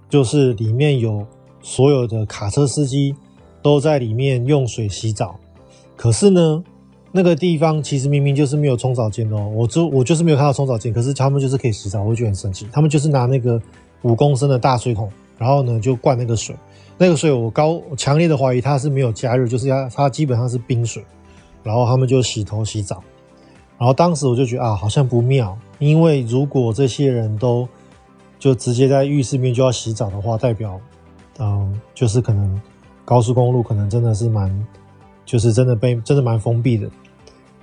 [0.09, 1.25] 就是里面有
[1.63, 3.15] 所有的卡车司机
[3.63, 5.39] 都在里面用水洗澡，
[5.95, 6.65] 可是呢，
[7.13, 12.67] 那个地方其实明明就是没有冲澡间的哦，我就我就是没有看到冲澡间，可是他们就是可以洗澡，我就觉得很神奇。
[12.73, 13.61] 他们就是拿那个
[14.03, 15.09] 五公升的大水桶，
[15.39, 16.55] 然后呢就灌那个水，
[16.99, 21.03] 那个水我高强烈的怀疑它是没有加热，就是它它基本上是冰水，
[21.63, 23.03] 然后他们就洗头洗澡，
[23.79, 27.67] 然后当时我就觉得啊好像不妙，因为如果这些人都
[28.39, 30.81] 就直接在浴室面就要洗澡的话，代表，
[31.39, 32.61] 嗯，就是可能
[33.05, 34.67] 高速公路可能真的是蛮，
[35.25, 36.91] 就是真的被真的蛮封闭的。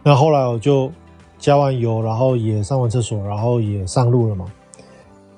[0.03, 0.91] 那后来我就
[1.37, 4.45] 加完油，然后也上完厕所，然后也上路了嘛。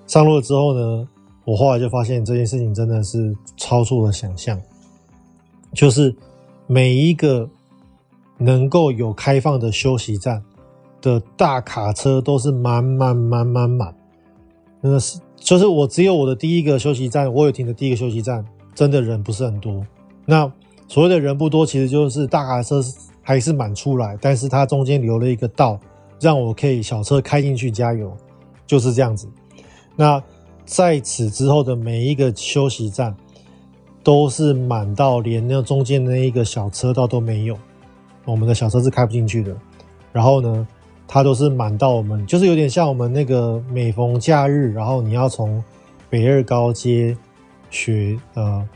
[0.05, 1.07] 上路了之后呢，
[1.47, 4.61] 我后来就发现这件事情真的是超出了想象，
[5.71, 6.13] 就是
[6.65, 7.49] 每一个
[8.37, 10.43] 能够有开放的休息站
[11.01, 13.95] 的大卡车都是满满满满满，
[14.83, 15.21] 真的是。
[15.37, 19.85] 就是我只有我的第一个休息站，我有停的第一个休息站，真的人不是很多。
[20.25, 20.51] 那
[20.89, 22.81] 所谓的人不多，其实就是大卡车
[23.21, 25.79] 还是满出来，但是它中间留了一个道，
[26.19, 28.11] 让我可以小车开进去加油，
[28.65, 29.29] 就是这样子。
[29.95, 30.21] 那
[30.67, 33.15] 在此之后的每一个休息站，
[34.03, 37.57] 都是满到连那中间那一个小车道都没有，
[38.25, 39.55] 我们的小车是开不进去的。
[40.11, 40.67] 然后呢，
[41.07, 45.63] 它都是满到我们，就是有点像我们那个每逢假日，然后你要从
[46.09, 47.15] 北二高接
[47.69, 48.67] 学，呃，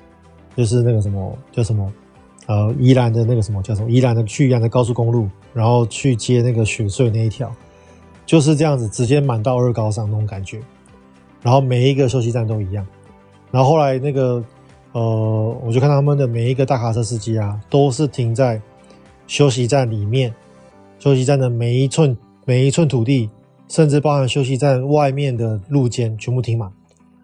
[0.55, 1.91] 就是那个什么叫什么，
[2.45, 7.53] 呃，宜兰的那个什么叫什么，宜兰的去宜兰的高速公路，然后去接那个雪隧那一条，
[8.25, 10.61] 就是这样子，直接满到二高上那种感觉。
[11.41, 12.85] 然后每一个休息站都一样。
[13.51, 14.43] 然后后来那个，
[14.93, 18.61] 呃，我就看他们的每一个大卡车司机啊，都是停在
[19.27, 20.33] 休息站里面。
[20.99, 23.27] 休息站的每一寸每一寸土地，
[23.67, 26.71] 甚至包含休息站外面的路肩，全部停满，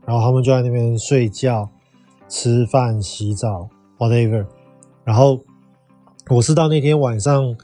[0.03, 1.69] 然后他们就在那边睡觉、
[2.27, 4.43] 吃饭、洗澡，whatever。
[5.03, 5.39] 然后
[6.29, 7.55] 我是到那天晚上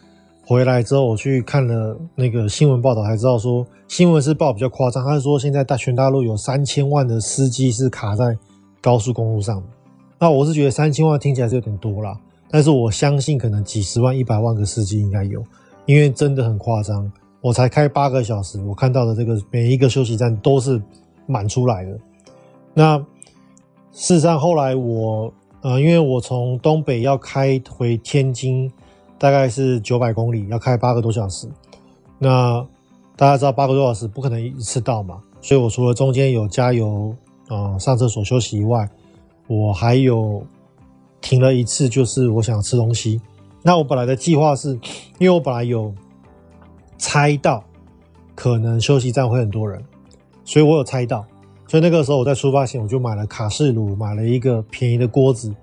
[0.46, 8.38] 回来之后，我去看了那个新闻报道，才知道说新闻是报比较夸张，他是说现在大全大陆有三千万的司机是卡在
[8.82, 9.64] 高速公路上。
[10.20, 12.18] 那我是觉得三千万听起来是有点多啦，
[12.50, 15.44] 但是我相信可能几十万、一百万个司机应该有。
[15.86, 20.82] 因为真的很夸张，我才开八个小时，我看到的这个每一个休息站都是
[21.26, 22.00] 满出来的。
[22.74, 22.98] 那
[23.92, 28.72] 事实上后来我呃，因为我从东北要开回天津，
[29.24, 31.48] 大概是九百公里，要开八个多小时。
[32.20, 32.62] 那
[33.16, 37.16] 大家知道八个多小时不可能一次到嘛，所以我除了中间有加油、
[37.48, 38.86] 呃上厕所休息以外，
[39.48, 40.46] 我还有
[41.22, 43.22] 停了一次，就是我想吃东西。
[43.62, 44.72] 那我本来的计划是，
[45.20, 45.94] 因为我本来有
[46.98, 47.64] 猜到
[48.36, 49.82] 可能休息站会很多人，
[50.44, 51.26] 所以我有猜到，
[51.66, 55.56] 所以那个时候我在出发前我就买了卡式炉，买了一个便宜的锅子，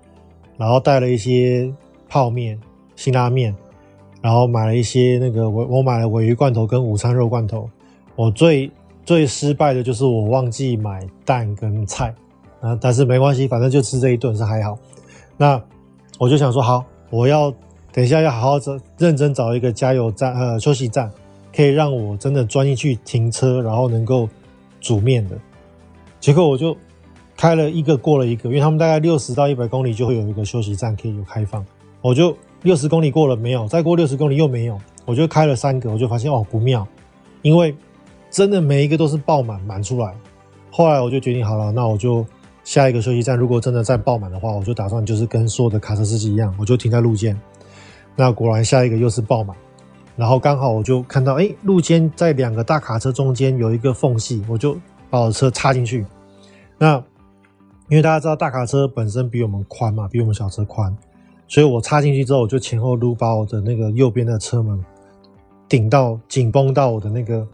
[0.57, 1.71] 然后带了一些
[2.09, 2.59] 泡面、
[2.95, 3.55] 辛拉面。
[4.21, 7.67] 然后买了一些那个我我买了鮪鱼罐头跟午餐肉罐头。
[8.15, 8.69] 我最
[9.03, 12.13] 最失败的就是我忘记买蛋跟菜
[12.59, 14.77] 啊，但是没关系，反正就吃这一顿是还好。
[15.37, 15.59] 那
[16.19, 17.51] 我就想说好，我要
[17.91, 21.11] 等一下要好好找认真找一个加油站呃休息站，
[21.55, 24.29] 可以让我真的钻进去停车，然后能够
[24.79, 25.35] 煮面的。
[26.19, 26.77] 结果我就
[27.35, 31.65] 开了一个过了一个，因为他们大概六十到一百公里就会有一个休息站可以有开放，
[32.01, 32.37] 我就。
[32.63, 33.67] 六十公里过了没有？
[33.67, 36.87] 再过六十公里又没有，我就开了三个，我就发现哦不妙，
[37.41, 37.75] 因为
[38.29, 40.15] 真的每一个都是爆满满出来。
[40.69, 42.25] 后来我就决定好了，那我就
[42.63, 47.39] 下一个休息站，如果真的再爆满的话，我就打算就是跟所有的卡车司机一样，我就停在路肩。
[48.15, 49.57] 那果然下一个又是爆满，
[50.15, 54.77] 然后刚好我就看到，哎，路肩在两个大卡车中间有一个缝隙，我就
[55.09, 56.05] 把我的车插进去。
[56.77, 57.03] 那
[57.89, 60.95] 因为大家知道大卡车本身比我们宽嘛，比我们小车宽。
[61.51, 64.81] 所以我插进去之后，我就前后撸，把我的那个右边的车门
[65.67, 67.45] 顶到紧绷到我的那个，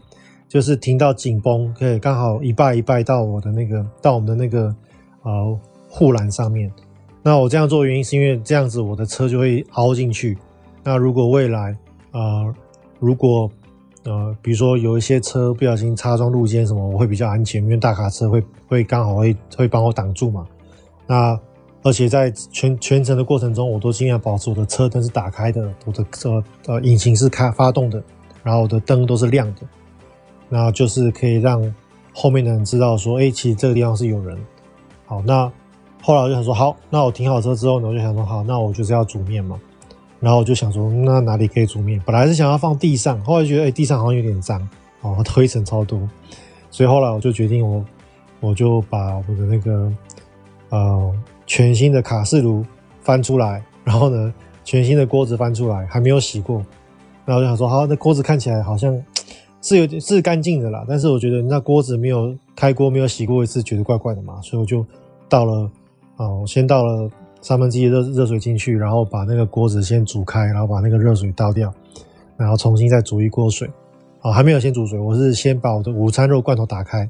[0.48, 4.72] 就是停到紧绷，可以刚好一拜一拜到我的那个，到我们的那个
[5.24, 5.58] 呃
[5.88, 6.70] 护栏上面。
[7.24, 10.38] 那我这样做原因是因为这样子我的车就会凹进去。
[10.84, 11.76] 那如果未来
[12.12, 12.54] 呃
[13.00, 13.50] 如果
[14.04, 20.46] 呃比如说有一些车不小心擦撞路肩什么，我会比较安全，因为大卡车会会刚好会会帮我挡住嘛。
[21.04, 21.36] 那
[21.82, 28.02] 而且在全全程的过程中，我都尽量保持我的车灯是打开的，我的呃呃引擎是开发动的，
[28.42, 29.62] 然后我的灯都是亮的，
[30.48, 31.62] 那就是可以让
[32.12, 34.36] 后面的人知道说，哎，其实这个地方是有人。
[35.06, 35.50] 好，那
[36.02, 39.58] 后来我就想说，好，那我停好车之后呢，我就想说，好，那我就是要煮面嘛。
[40.18, 42.02] 然后我就想说，那哪里可以煮面？
[42.04, 44.68] 本来是想要放地上，后来觉得，哎，地上好像有点脏，
[45.00, 46.00] 哦，灰尘超多，
[46.72, 47.84] 所以后来我就决定我，
[48.40, 49.92] 我我就把我的那个，
[50.70, 51.14] 呃。
[51.48, 52.62] 全新的卡式炉
[53.00, 54.32] 翻出来，然后呢，
[54.64, 56.64] 全新的锅子翻出来，还没有洗过。
[57.24, 59.02] 然后就想说，好，那锅子看起来好像
[59.62, 64.84] 是有点是干净的啦，但是我觉得那锅子没有开锅，没有洗过一次，觉得怪怪的嘛，所以我就
[65.26, 65.70] 倒了，
[66.18, 71.72] 哦，先倒了三分之一热热水进去，然后把那个锅子先煮开，然后把那个热水倒掉，
[72.36, 73.68] 然后重新再煮一锅水。
[74.20, 77.08] 哦，还没有先煮水，我是先把我的午餐肉罐头打开，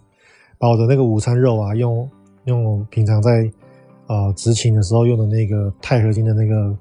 [0.59, 2.09] 把我的那个午餐肉啊，用
[2.45, 3.51] 用平常在。
[4.09, 6.77] 啊，执勤的时候用的那个钛合金的那个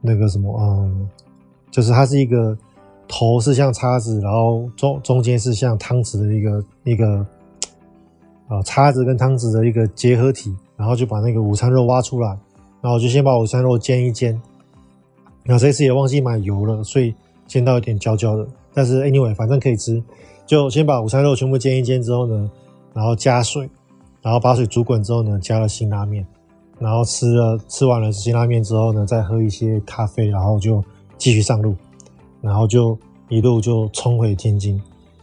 [0.00, 1.08] 那个什么，嗯，
[1.70, 2.56] 就是它是一个
[3.08, 7.26] 头是像叉子，然后中中间是像汤匙的一个一个
[8.48, 12.38] 啊叉子跟汤匙的一个结合体，然后就把那个午餐肉挖出来，
[12.82, 14.40] 然后就先把午餐肉煎一煎。
[15.44, 17.14] 那这次也忘记买油了，所以
[17.46, 20.02] 煎到有点焦焦的，但是 anyway 反正可以吃，
[20.44, 22.50] 就先把午餐肉全部煎一煎之后呢，
[22.92, 23.66] 然后加水，
[24.20, 26.26] 然后把水煮滚之后呢，加了辛拉面。
[26.78, 30.82] 然后吃了吃完了辛拉面之后呢，再喝一些咖啡，然后就
[31.16, 31.74] 继续上路，
[32.40, 32.96] 然后就
[33.28, 34.80] 一路就冲回天津。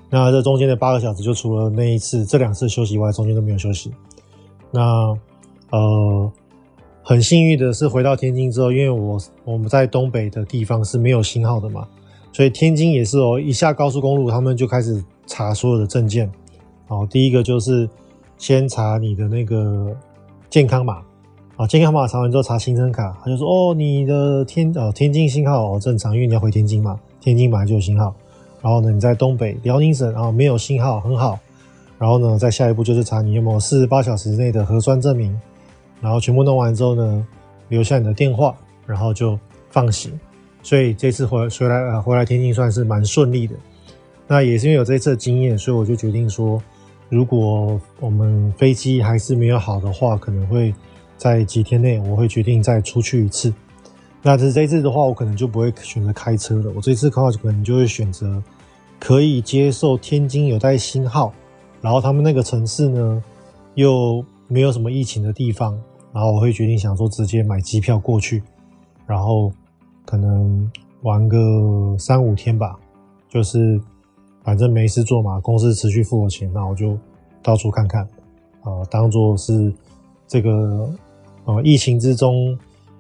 [0.10, 3.92] 那这中间的八个小时，就除了那一次这两次休息外，中间都没有休息。
[4.72, 5.18] 那
[5.72, 6.32] 呃，
[7.02, 11.88] 很幸运的是回到天津之后，因为我我们在东北的地方是没有信号的嘛，
[12.32, 16.32] 所以天津也是哦，一下高速公路，他们就开始查所有的证件。
[16.88, 17.90] 好，第一个就是
[18.38, 19.96] 先查你的那个
[20.50, 21.02] 健康码。
[21.58, 28.14] 啊，健康码查完之后查行程卡，他就说：“哦，你的天呃天津信号哦正常，因为你要回天津嘛，天津本来就有信号。
[28.62, 31.40] 然后呢，你在东北辽宁省啊没有信号，很好。
[31.98, 35.40] 然后呢，再下一步就是查你有没有四十八小时内的核酸证明。
[36.02, 37.26] 然后全部弄完之后呢，
[37.70, 38.54] 留下你的电话，
[38.86, 39.40] 然后就
[39.70, 40.12] 放行。
[40.62, 43.56] 所以这次回回来呃回来天津算是蛮顺利的。
[44.28, 46.62] 那也是因为有这次的经验，所以我就决定说，
[47.08, 50.76] 如果我们飞机还是没有好的话，可能会。
[51.18, 53.54] 在几天内，我会决定再出去一次。
[54.22, 56.72] 那这这次的话，我可能就不会选择开车了。
[56.76, 58.42] 我这次的话，可能就会选择
[59.00, 61.32] 可以接受天津有带信号，
[61.80, 63.24] 然后他们那个城市呢
[63.76, 65.80] 又没有什么疫情的地方，
[66.12, 68.42] 然后我会决定想说直接买机票过去，
[69.06, 69.52] 然后
[70.06, 70.72] 可能
[71.04, 72.76] 玩个三五天吧。
[73.30, 73.80] 就是
[74.44, 76.98] 反正没事做嘛，公司持续付我钱，那我就
[77.44, 78.02] 到处看看
[78.64, 79.72] 啊，当做是
[80.28, 80.90] 这个。
[81.46, 82.58] 啊，疫情之中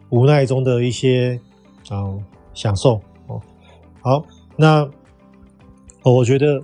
[0.09, 1.39] 无奈中的一些
[1.89, 2.13] 啊
[2.53, 3.41] 享受哦。
[4.01, 4.23] 好，
[4.55, 4.87] 那
[6.03, 6.63] 我觉得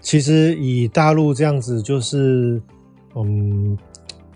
[0.00, 2.62] 其实以大陆这样子，就是
[3.16, 3.76] 嗯，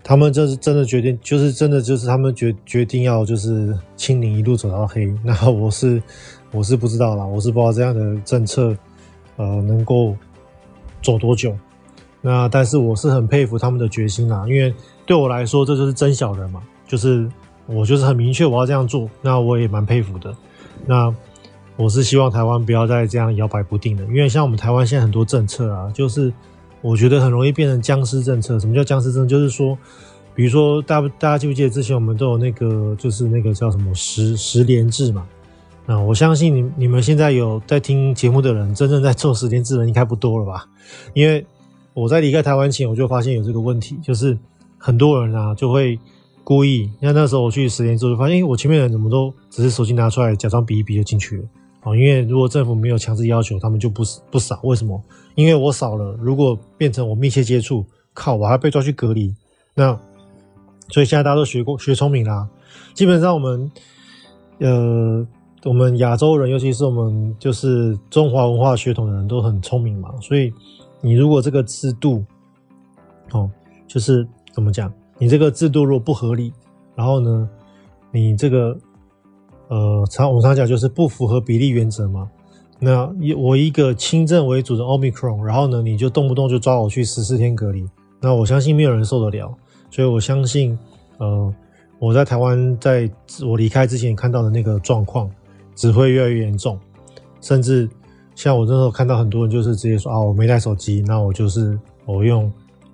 [0.03, 5.05] 他们这是真的决定，就是真的就是他们决决定要就是清零一路走到黑。
[5.23, 6.03] 那我是
[6.51, 8.75] 我是不知道啦，我是不知道这样的政策
[9.37, 10.13] 呃能够
[11.01, 11.55] 走多久。
[12.19, 14.73] 那但是我是很佩服他们的决心啦，因为
[15.05, 16.61] 对我来说这就是真小人嘛。
[16.93, 17.27] 就是
[17.65, 20.31] 我就是很明确我要这样做，那我也蛮佩服的。
[20.85, 21.11] 那
[21.75, 26.31] 我是希望台湾不要再这样摇摆不定的，因为像我们台湾现在很多政策啊，就是
[26.81, 28.59] 我觉得很容易变成僵尸政策。
[28.59, 29.27] 什么叫僵尸政策？
[29.27, 29.75] 就是说，
[30.35, 35.25] 比如说大家大家记不记得之前我们都有那个就是那个叫什么十十连制嘛？
[35.87, 40.67] 那我相信你你们现在有在听节目的人，真正在做十连制的人应该不多了吧？
[41.15, 41.43] 因为
[41.95, 44.37] 我在离开台湾前，我就发现有这个问题，就是
[44.77, 45.97] 很多人啊就会。
[46.43, 51.43] 故意，那那时候我去实验之后，就发现，欸，我前面的人怎么都只是手机拿出来，假装比一比就进去了
[51.81, 51.95] 啊？
[51.95, 54.59] 因为如果政府没有强制要求，他们就不不扫。
[54.63, 55.01] 为什么？
[55.35, 59.33] 因为我扫了，如果变成我密切接触，靠，我还被抓去隔离。
[59.73, 59.97] 那
[60.89, 62.47] 所以现在大家都学过学聪明啦。
[62.93, 63.71] 基本上我们
[64.59, 65.25] 呃，
[65.63, 70.13] 我们亚洲人，尤其是我们就是中华文化血统的人都很聪明嘛。
[70.21, 70.53] 所以
[70.99, 72.23] 你如果这个制度，
[73.31, 73.49] 哦，
[73.87, 74.93] 就是怎么讲？
[75.23, 76.51] 你这个制度如果不合理，
[76.95, 77.49] 然后呢，
[78.11, 78.77] 你这个
[79.69, 82.29] 呃，常我常讲就是不符合比例原则嘛。
[82.77, 89.55] 那我一个轻症为主的 Omicron，然后呢，你就动不动就抓我去十四天隔离，那我相信没有人受得了。
[89.89, 90.77] 所以我相信，
[91.19, 91.55] 呃，
[91.99, 93.09] 我在台湾在
[93.45, 95.31] 我离开之前看到的那个状况
[95.73, 96.77] 只会越来越严重，
[97.39, 97.89] 甚至
[98.35, 102.51] 像我那时候看到很多人就是直接说啊，我没带手机，那我就是我用。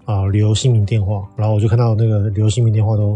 [0.09, 3.15] 啊，留姓名电话，然后我就看到那个留姓名电话都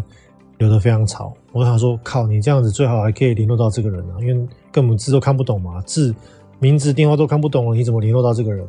[0.60, 1.34] 留得非常吵。
[1.52, 6.14] 我想说，靠，你这样子最好还可以联络到这个人啊，因为根本字都看不懂嘛，字、
[6.60, 8.64] 名字、电话都看不懂了，你怎么联络到这个人？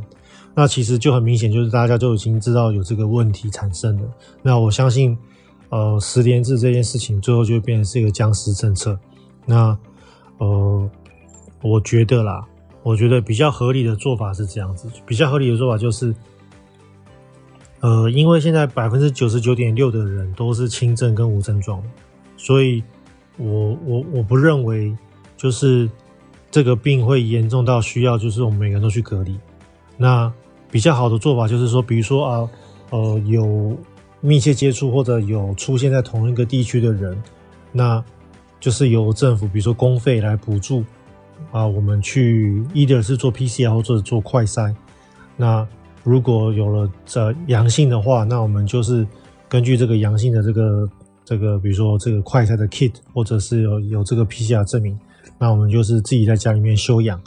[0.54, 4.08] 那其实就很明显，就是大家就已经知道有这个问题产生了。
[4.40, 5.14] 那我相信，
[5.68, 8.98] 呃，十连制这件事情最后就会变成是一个僵尸政策。
[9.44, 9.76] 那
[10.38, 10.90] 呃，
[11.60, 12.42] 我觉得啦，
[12.82, 16.14] 我觉得比较合理的做法是这样子，比较合理的做法就是。
[17.84, 21.82] 呃，因为现在百分之九十九点六的人都是轻症跟无症状，
[22.34, 22.82] 所以
[23.36, 24.96] 我我我不认为
[25.36, 25.90] 就是
[26.50, 29.38] 这个病会严重到需要就是我们每个人都去隔离。
[29.98, 30.32] 那
[30.70, 32.50] 比较好的做法就是说，比如说啊，
[32.88, 33.76] 呃，有
[34.22, 37.22] 密切接触或者有出现在同一个地区的人，
[37.70, 38.02] 那
[38.60, 40.82] 就是由政府比如说公费来补助
[41.52, 44.74] 啊，我们去 either 是做 PCR 或者做快筛，
[45.36, 45.68] 那。
[46.04, 49.06] 如果有了这阳性的话，那我们就是
[49.48, 50.88] 根据这个阳性的这个
[51.24, 54.96] 这个，比如说这个快筛的 kit，或者是有有这个 PCR 证明，
[55.38, 57.18] 那我们就是自己在家里面休养，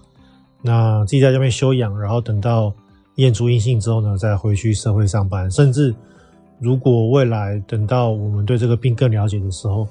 [0.62, 2.72] 那自己在家里面休养，然后等到
[3.16, 5.50] 验出阴性之后呢，再回去社会上班。
[5.50, 5.94] 甚至
[6.60, 9.88] 如果未来等到我们对这个病更了解的时候，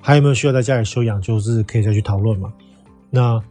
[0.00, 2.52] 还有没有需要在家里休养，就是可以再去讨论嘛。
[3.10, 3.42] 那。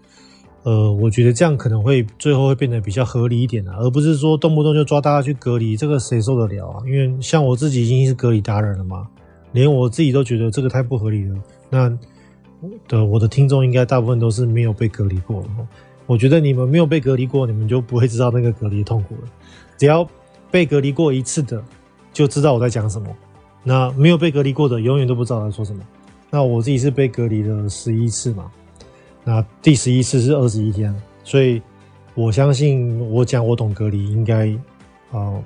[0.64, 6.84] 呃，我觉得这样可能会最后会变得比较合理一点啊，而不是说动不动就抓大家去隔离，这个谁受得了啊？
[6.86, 9.08] 因为像我自己已经是隔离达人了嘛，
[9.54, 11.36] 连我自己都觉得这个太不合理了。
[11.70, 11.98] 那
[12.88, 15.50] 的我的听众应该大部分都是没有被隔离过的。
[16.06, 19.22] 我觉得你们没有被隔离过，你们就不会知道那个隔离痛苦了。
[19.78, 20.06] 只要
[20.50, 21.64] 被隔离过一次的，
[22.12, 23.08] 就知道我在讲什么。
[23.64, 25.82] 那没有被隔离过的，永远都不知道在说什么。
[26.30, 28.52] 那我自己是被隔离了十一次嘛。
[29.28, 31.62] 那第十一次是二十一天，所以
[32.16, 34.48] 我相信我讲我懂隔离，应该
[35.12, 35.44] 啊、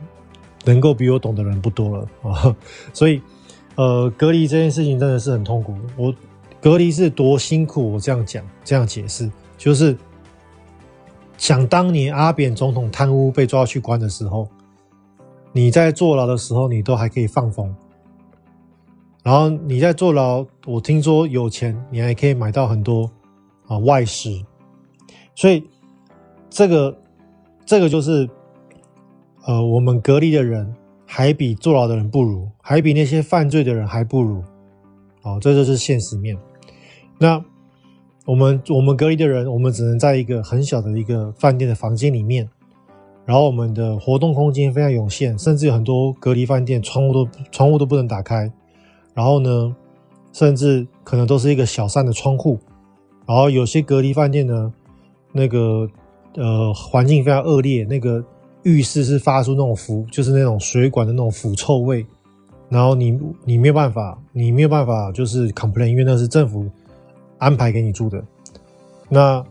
[0.65, 2.55] 能够比我懂的人不多了啊。
[2.93, 3.19] 所以
[3.73, 5.75] 呃，隔离这件事情真的是很痛苦。
[5.97, 6.13] 我
[6.61, 9.27] 隔离是多辛苦，我这样讲这样解释，
[9.57, 9.97] 就是
[11.39, 14.47] 想当年阿扁总统贪污被抓去关的时候，
[15.53, 17.75] 你在坐牢的时候，你都还可以放风，
[19.23, 23.09] 然后你在坐牢，我听说有钱，你还可以买到很多。
[23.71, 24.43] 啊，外食，
[25.33, 25.63] 所以
[26.49, 26.97] 这个
[27.65, 28.29] 这个就是，
[29.45, 34.43] 呃，我们隔离的人还比坐牢的人不如，还比那些犯罪的人还不如，
[35.21, 36.37] 哦，这就是现实面。
[37.17, 37.41] 那
[38.25, 42.49] 我们我们隔离的人，我们只能在一个很小的一个饭店的房间里面，
[43.25, 48.51] 然后我们的活动空间非常有限，甚至有很多隔离饭店窗户都窗户都不能打开，
[49.13, 49.73] 然后呢，
[50.33, 52.59] 甚至可能都是一个小扇的窗户。
[53.25, 54.73] 然后有些隔离饭店呢，
[55.31, 55.89] 那个
[56.35, 58.23] 呃环境非常恶劣，那个
[58.63, 62.05] 浴室是发出那种腐，就是那种水管的那种腐臭味，
[62.69, 66.69] 然后你你没有办法，你没有办法就是 complain，因为那是政府
[67.37, 68.23] 安排给你住的。
[69.09, 69.43] 那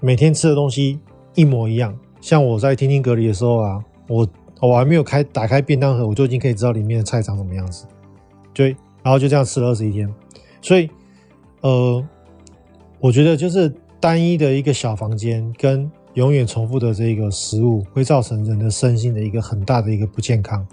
[0.00, 0.98] 每天吃的东西
[1.34, 4.26] 一模一样，像我在天津隔离的时候啊，我
[4.60, 7.86] 我还没有开打开便当盒，我就已经可以知道里面的菜长什么样子。
[8.54, 10.12] 对，然后就这样吃了二十一天，
[10.62, 10.88] 所以
[11.60, 12.02] 呃，
[13.00, 20.66] 我觉得就是单一的一个小房间跟永远重复的这个食物，会造成人的身心的一个很大的一个不健康。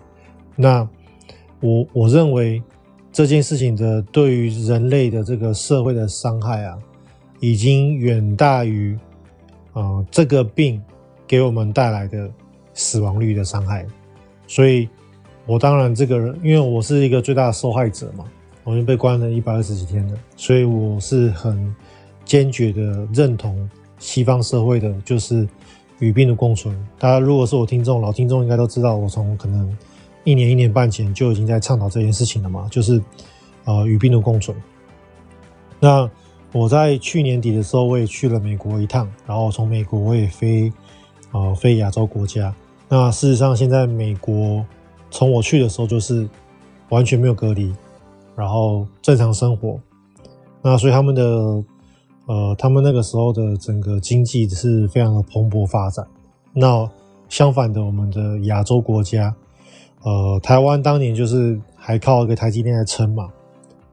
[0.55, 0.88] 那
[1.59, 2.61] 我我认为
[3.11, 6.78] 这件事情的对于人类的这个社会的伤害啊，
[7.39, 8.97] 已经远大于
[9.74, 10.82] 啊、呃、这个病
[11.28, 12.30] 给我们带来的
[12.74, 13.86] 死亡率的伤害，
[14.47, 14.89] 所以。
[15.45, 18.24] 我当然，这个人，因为我是一个最大的受害者嘛，
[18.63, 21.76] 我已经被关了一百二十几天了，所以我是很
[22.26, 23.69] 坚决的认同
[23.99, 25.47] 西方社会的，就是
[25.99, 26.76] 与病毒共存。
[26.97, 29.76] 大家如果是我听众，老听众应该都知道，我从可能
[30.24, 33.01] 一年一年半前就已经在倡导这件事情了嘛，就是
[33.65, 34.55] 呃与病毒共存。
[35.80, 36.09] 那
[36.51, 40.71] 我在去年底的时候，我也去了美国一趟，然后从美国我也飞
[41.32, 42.53] 呃飞亚洲国家。
[42.89, 44.65] 那事实上，现在美国。
[45.15, 46.28] 从我去的时候就是
[46.89, 47.71] 完全没有隔离，
[48.36, 49.80] 然后正常生活。
[50.59, 51.63] 那所以他们的
[52.26, 56.05] 呃，他们那个时候的整个经济是非常的蓬勃发展。
[56.53, 56.89] 那
[57.30, 59.36] 相反的，我们的亚洲国家，
[60.03, 63.30] 呃，台湾当年就是还靠一个台积电来撑嘛。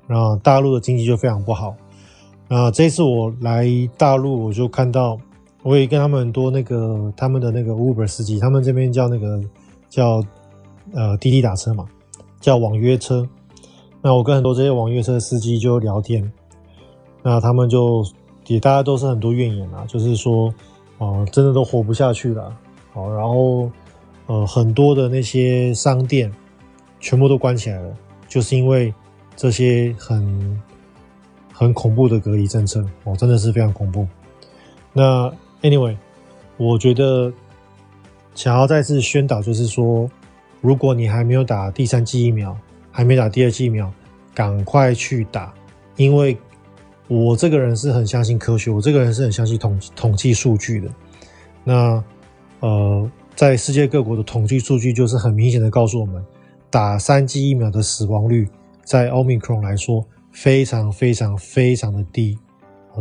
[0.06, 1.74] 那大陆的经济就非常不好。
[2.48, 3.66] 那这次我来
[3.96, 5.18] 大陆，我就看到，
[5.62, 9.40] 我也跟他们很多那个他们的那个 Uber 司机，他们这边叫那个
[9.88, 10.22] 叫。
[10.92, 11.86] 呃，滴滴打车嘛，
[12.40, 13.24] 叫网约车。
[14.02, 16.32] 那我跟很多这些网约车司机就聊天，
[17.22, 18.04] 那他们就
[18.50, 20.52] 也大家都是很多怨言啊，就是说，
[20.98, 22.52] 呃，真的都活不下去了。
[22.92, 23.70] 好，然后
[24.26, 26.30] 呃，很多的那些商店
[26.98, 27.96] 全部都关起来了，
[28.26, 28.92] 就是因为
[29.36, 30.60] 这些很
[31.52, 34.06] 很恐怖的隔离政策哦，真的是非常恐怖。
[34.92, 35.32] 那
[35.62, 35.96] anyway，
[36.56, 37.32] 我觉得
[38.34, 40.10] 想要再次宣导，就是说。
[40.62, 42.54] 如果你还没有打第三剂疫苗，
[42.92, 43.90] 还没打第二剂疫苗，
[44.34, 45.54] 赶快去打，
[45.96, 46.36] 因为
[47.10, 50.88] 我这个人是很相信科学，我这个人是很相信统统计数据的。
[51.64, 52.02] 那
[52.60, 56.24] 呃，在世界各国的统计数据就是很明显的告诉我们，
[56.70, 58.48] 打三剂疫苗的死亡率
[58.84, 62.38] 在 Omicron 来说非常非常非常的低，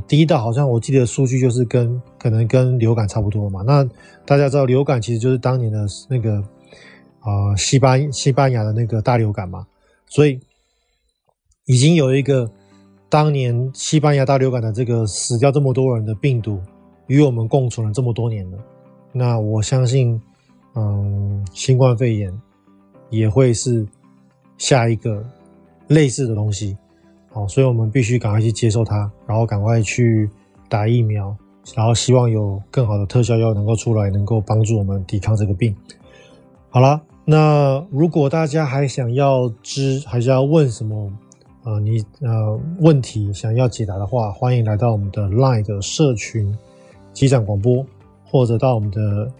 [0.08, 3.62] 低到好像我记得数据就是跟可能跟流感差不多嘛。
[3.62, 3.88] 那
[4.26, 6.44] 大家知道流感其实就是当年的那个。
[7.22, 9.68] 啊、西班西班牙的那个大流感嘛，
[10.08, 10.40] 所以
[11.66, 12.50] 已经有一个
[13.10, 16.60] 当年西班牙大流感的这个死掉这么多人的病毒
[17.08, 18.58] 与我们共存了这么多年了。
[19.12, 20.22] 那我相信，
[20.76, 22.32] 嗯，新冠肺炎
[23.10, 23.86] 也会是
[24.58, 25.26] 下一个
[25.88, 26.78] 类似的东西。
[27.30, 30.30] 好，所以我们必须赶快去接受它，然后赶快去
[30.68, 31.36] 打疫苗，
[31.76, 35.76] 然后希望有更好的特效药能够出来，能够帮助我们抵抗这个病。
[36.70, 37.02] 好了。
[37.26, 41.14] 那如果大家还想要知，还是要问什么
[41.70, 46.52] 啊、你呃问题想要解答的话，欢迎来到我们的 LINE 的社群
[47.14, 47.86] 机长广播，
[48.26, 49.32] 或者到我们的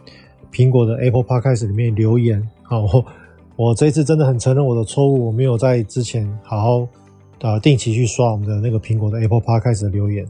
[0.52, 2.48] 苹果的 Apple Podcast 里面留言。
[2.62, 3.06] 好，我
[3.56, 6.88] 我这次真的很承认我的错误，我没有在之前好好
[7.42, 10.24] 呃定期去刷我们的那个苹果的 Apple Podcast 的留言，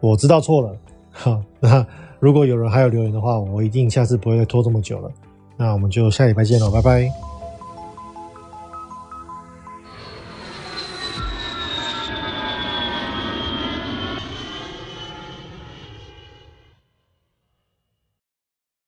[0.00, 0.76] 我知道错了。
[1.12, 1.86] 好，那
[2.18, 5.10] 如果有人还有留言的话，我一定下次不会再拖这么久了。
[5.56, 7.35] 那我们就下礼拜见喽，拜拜。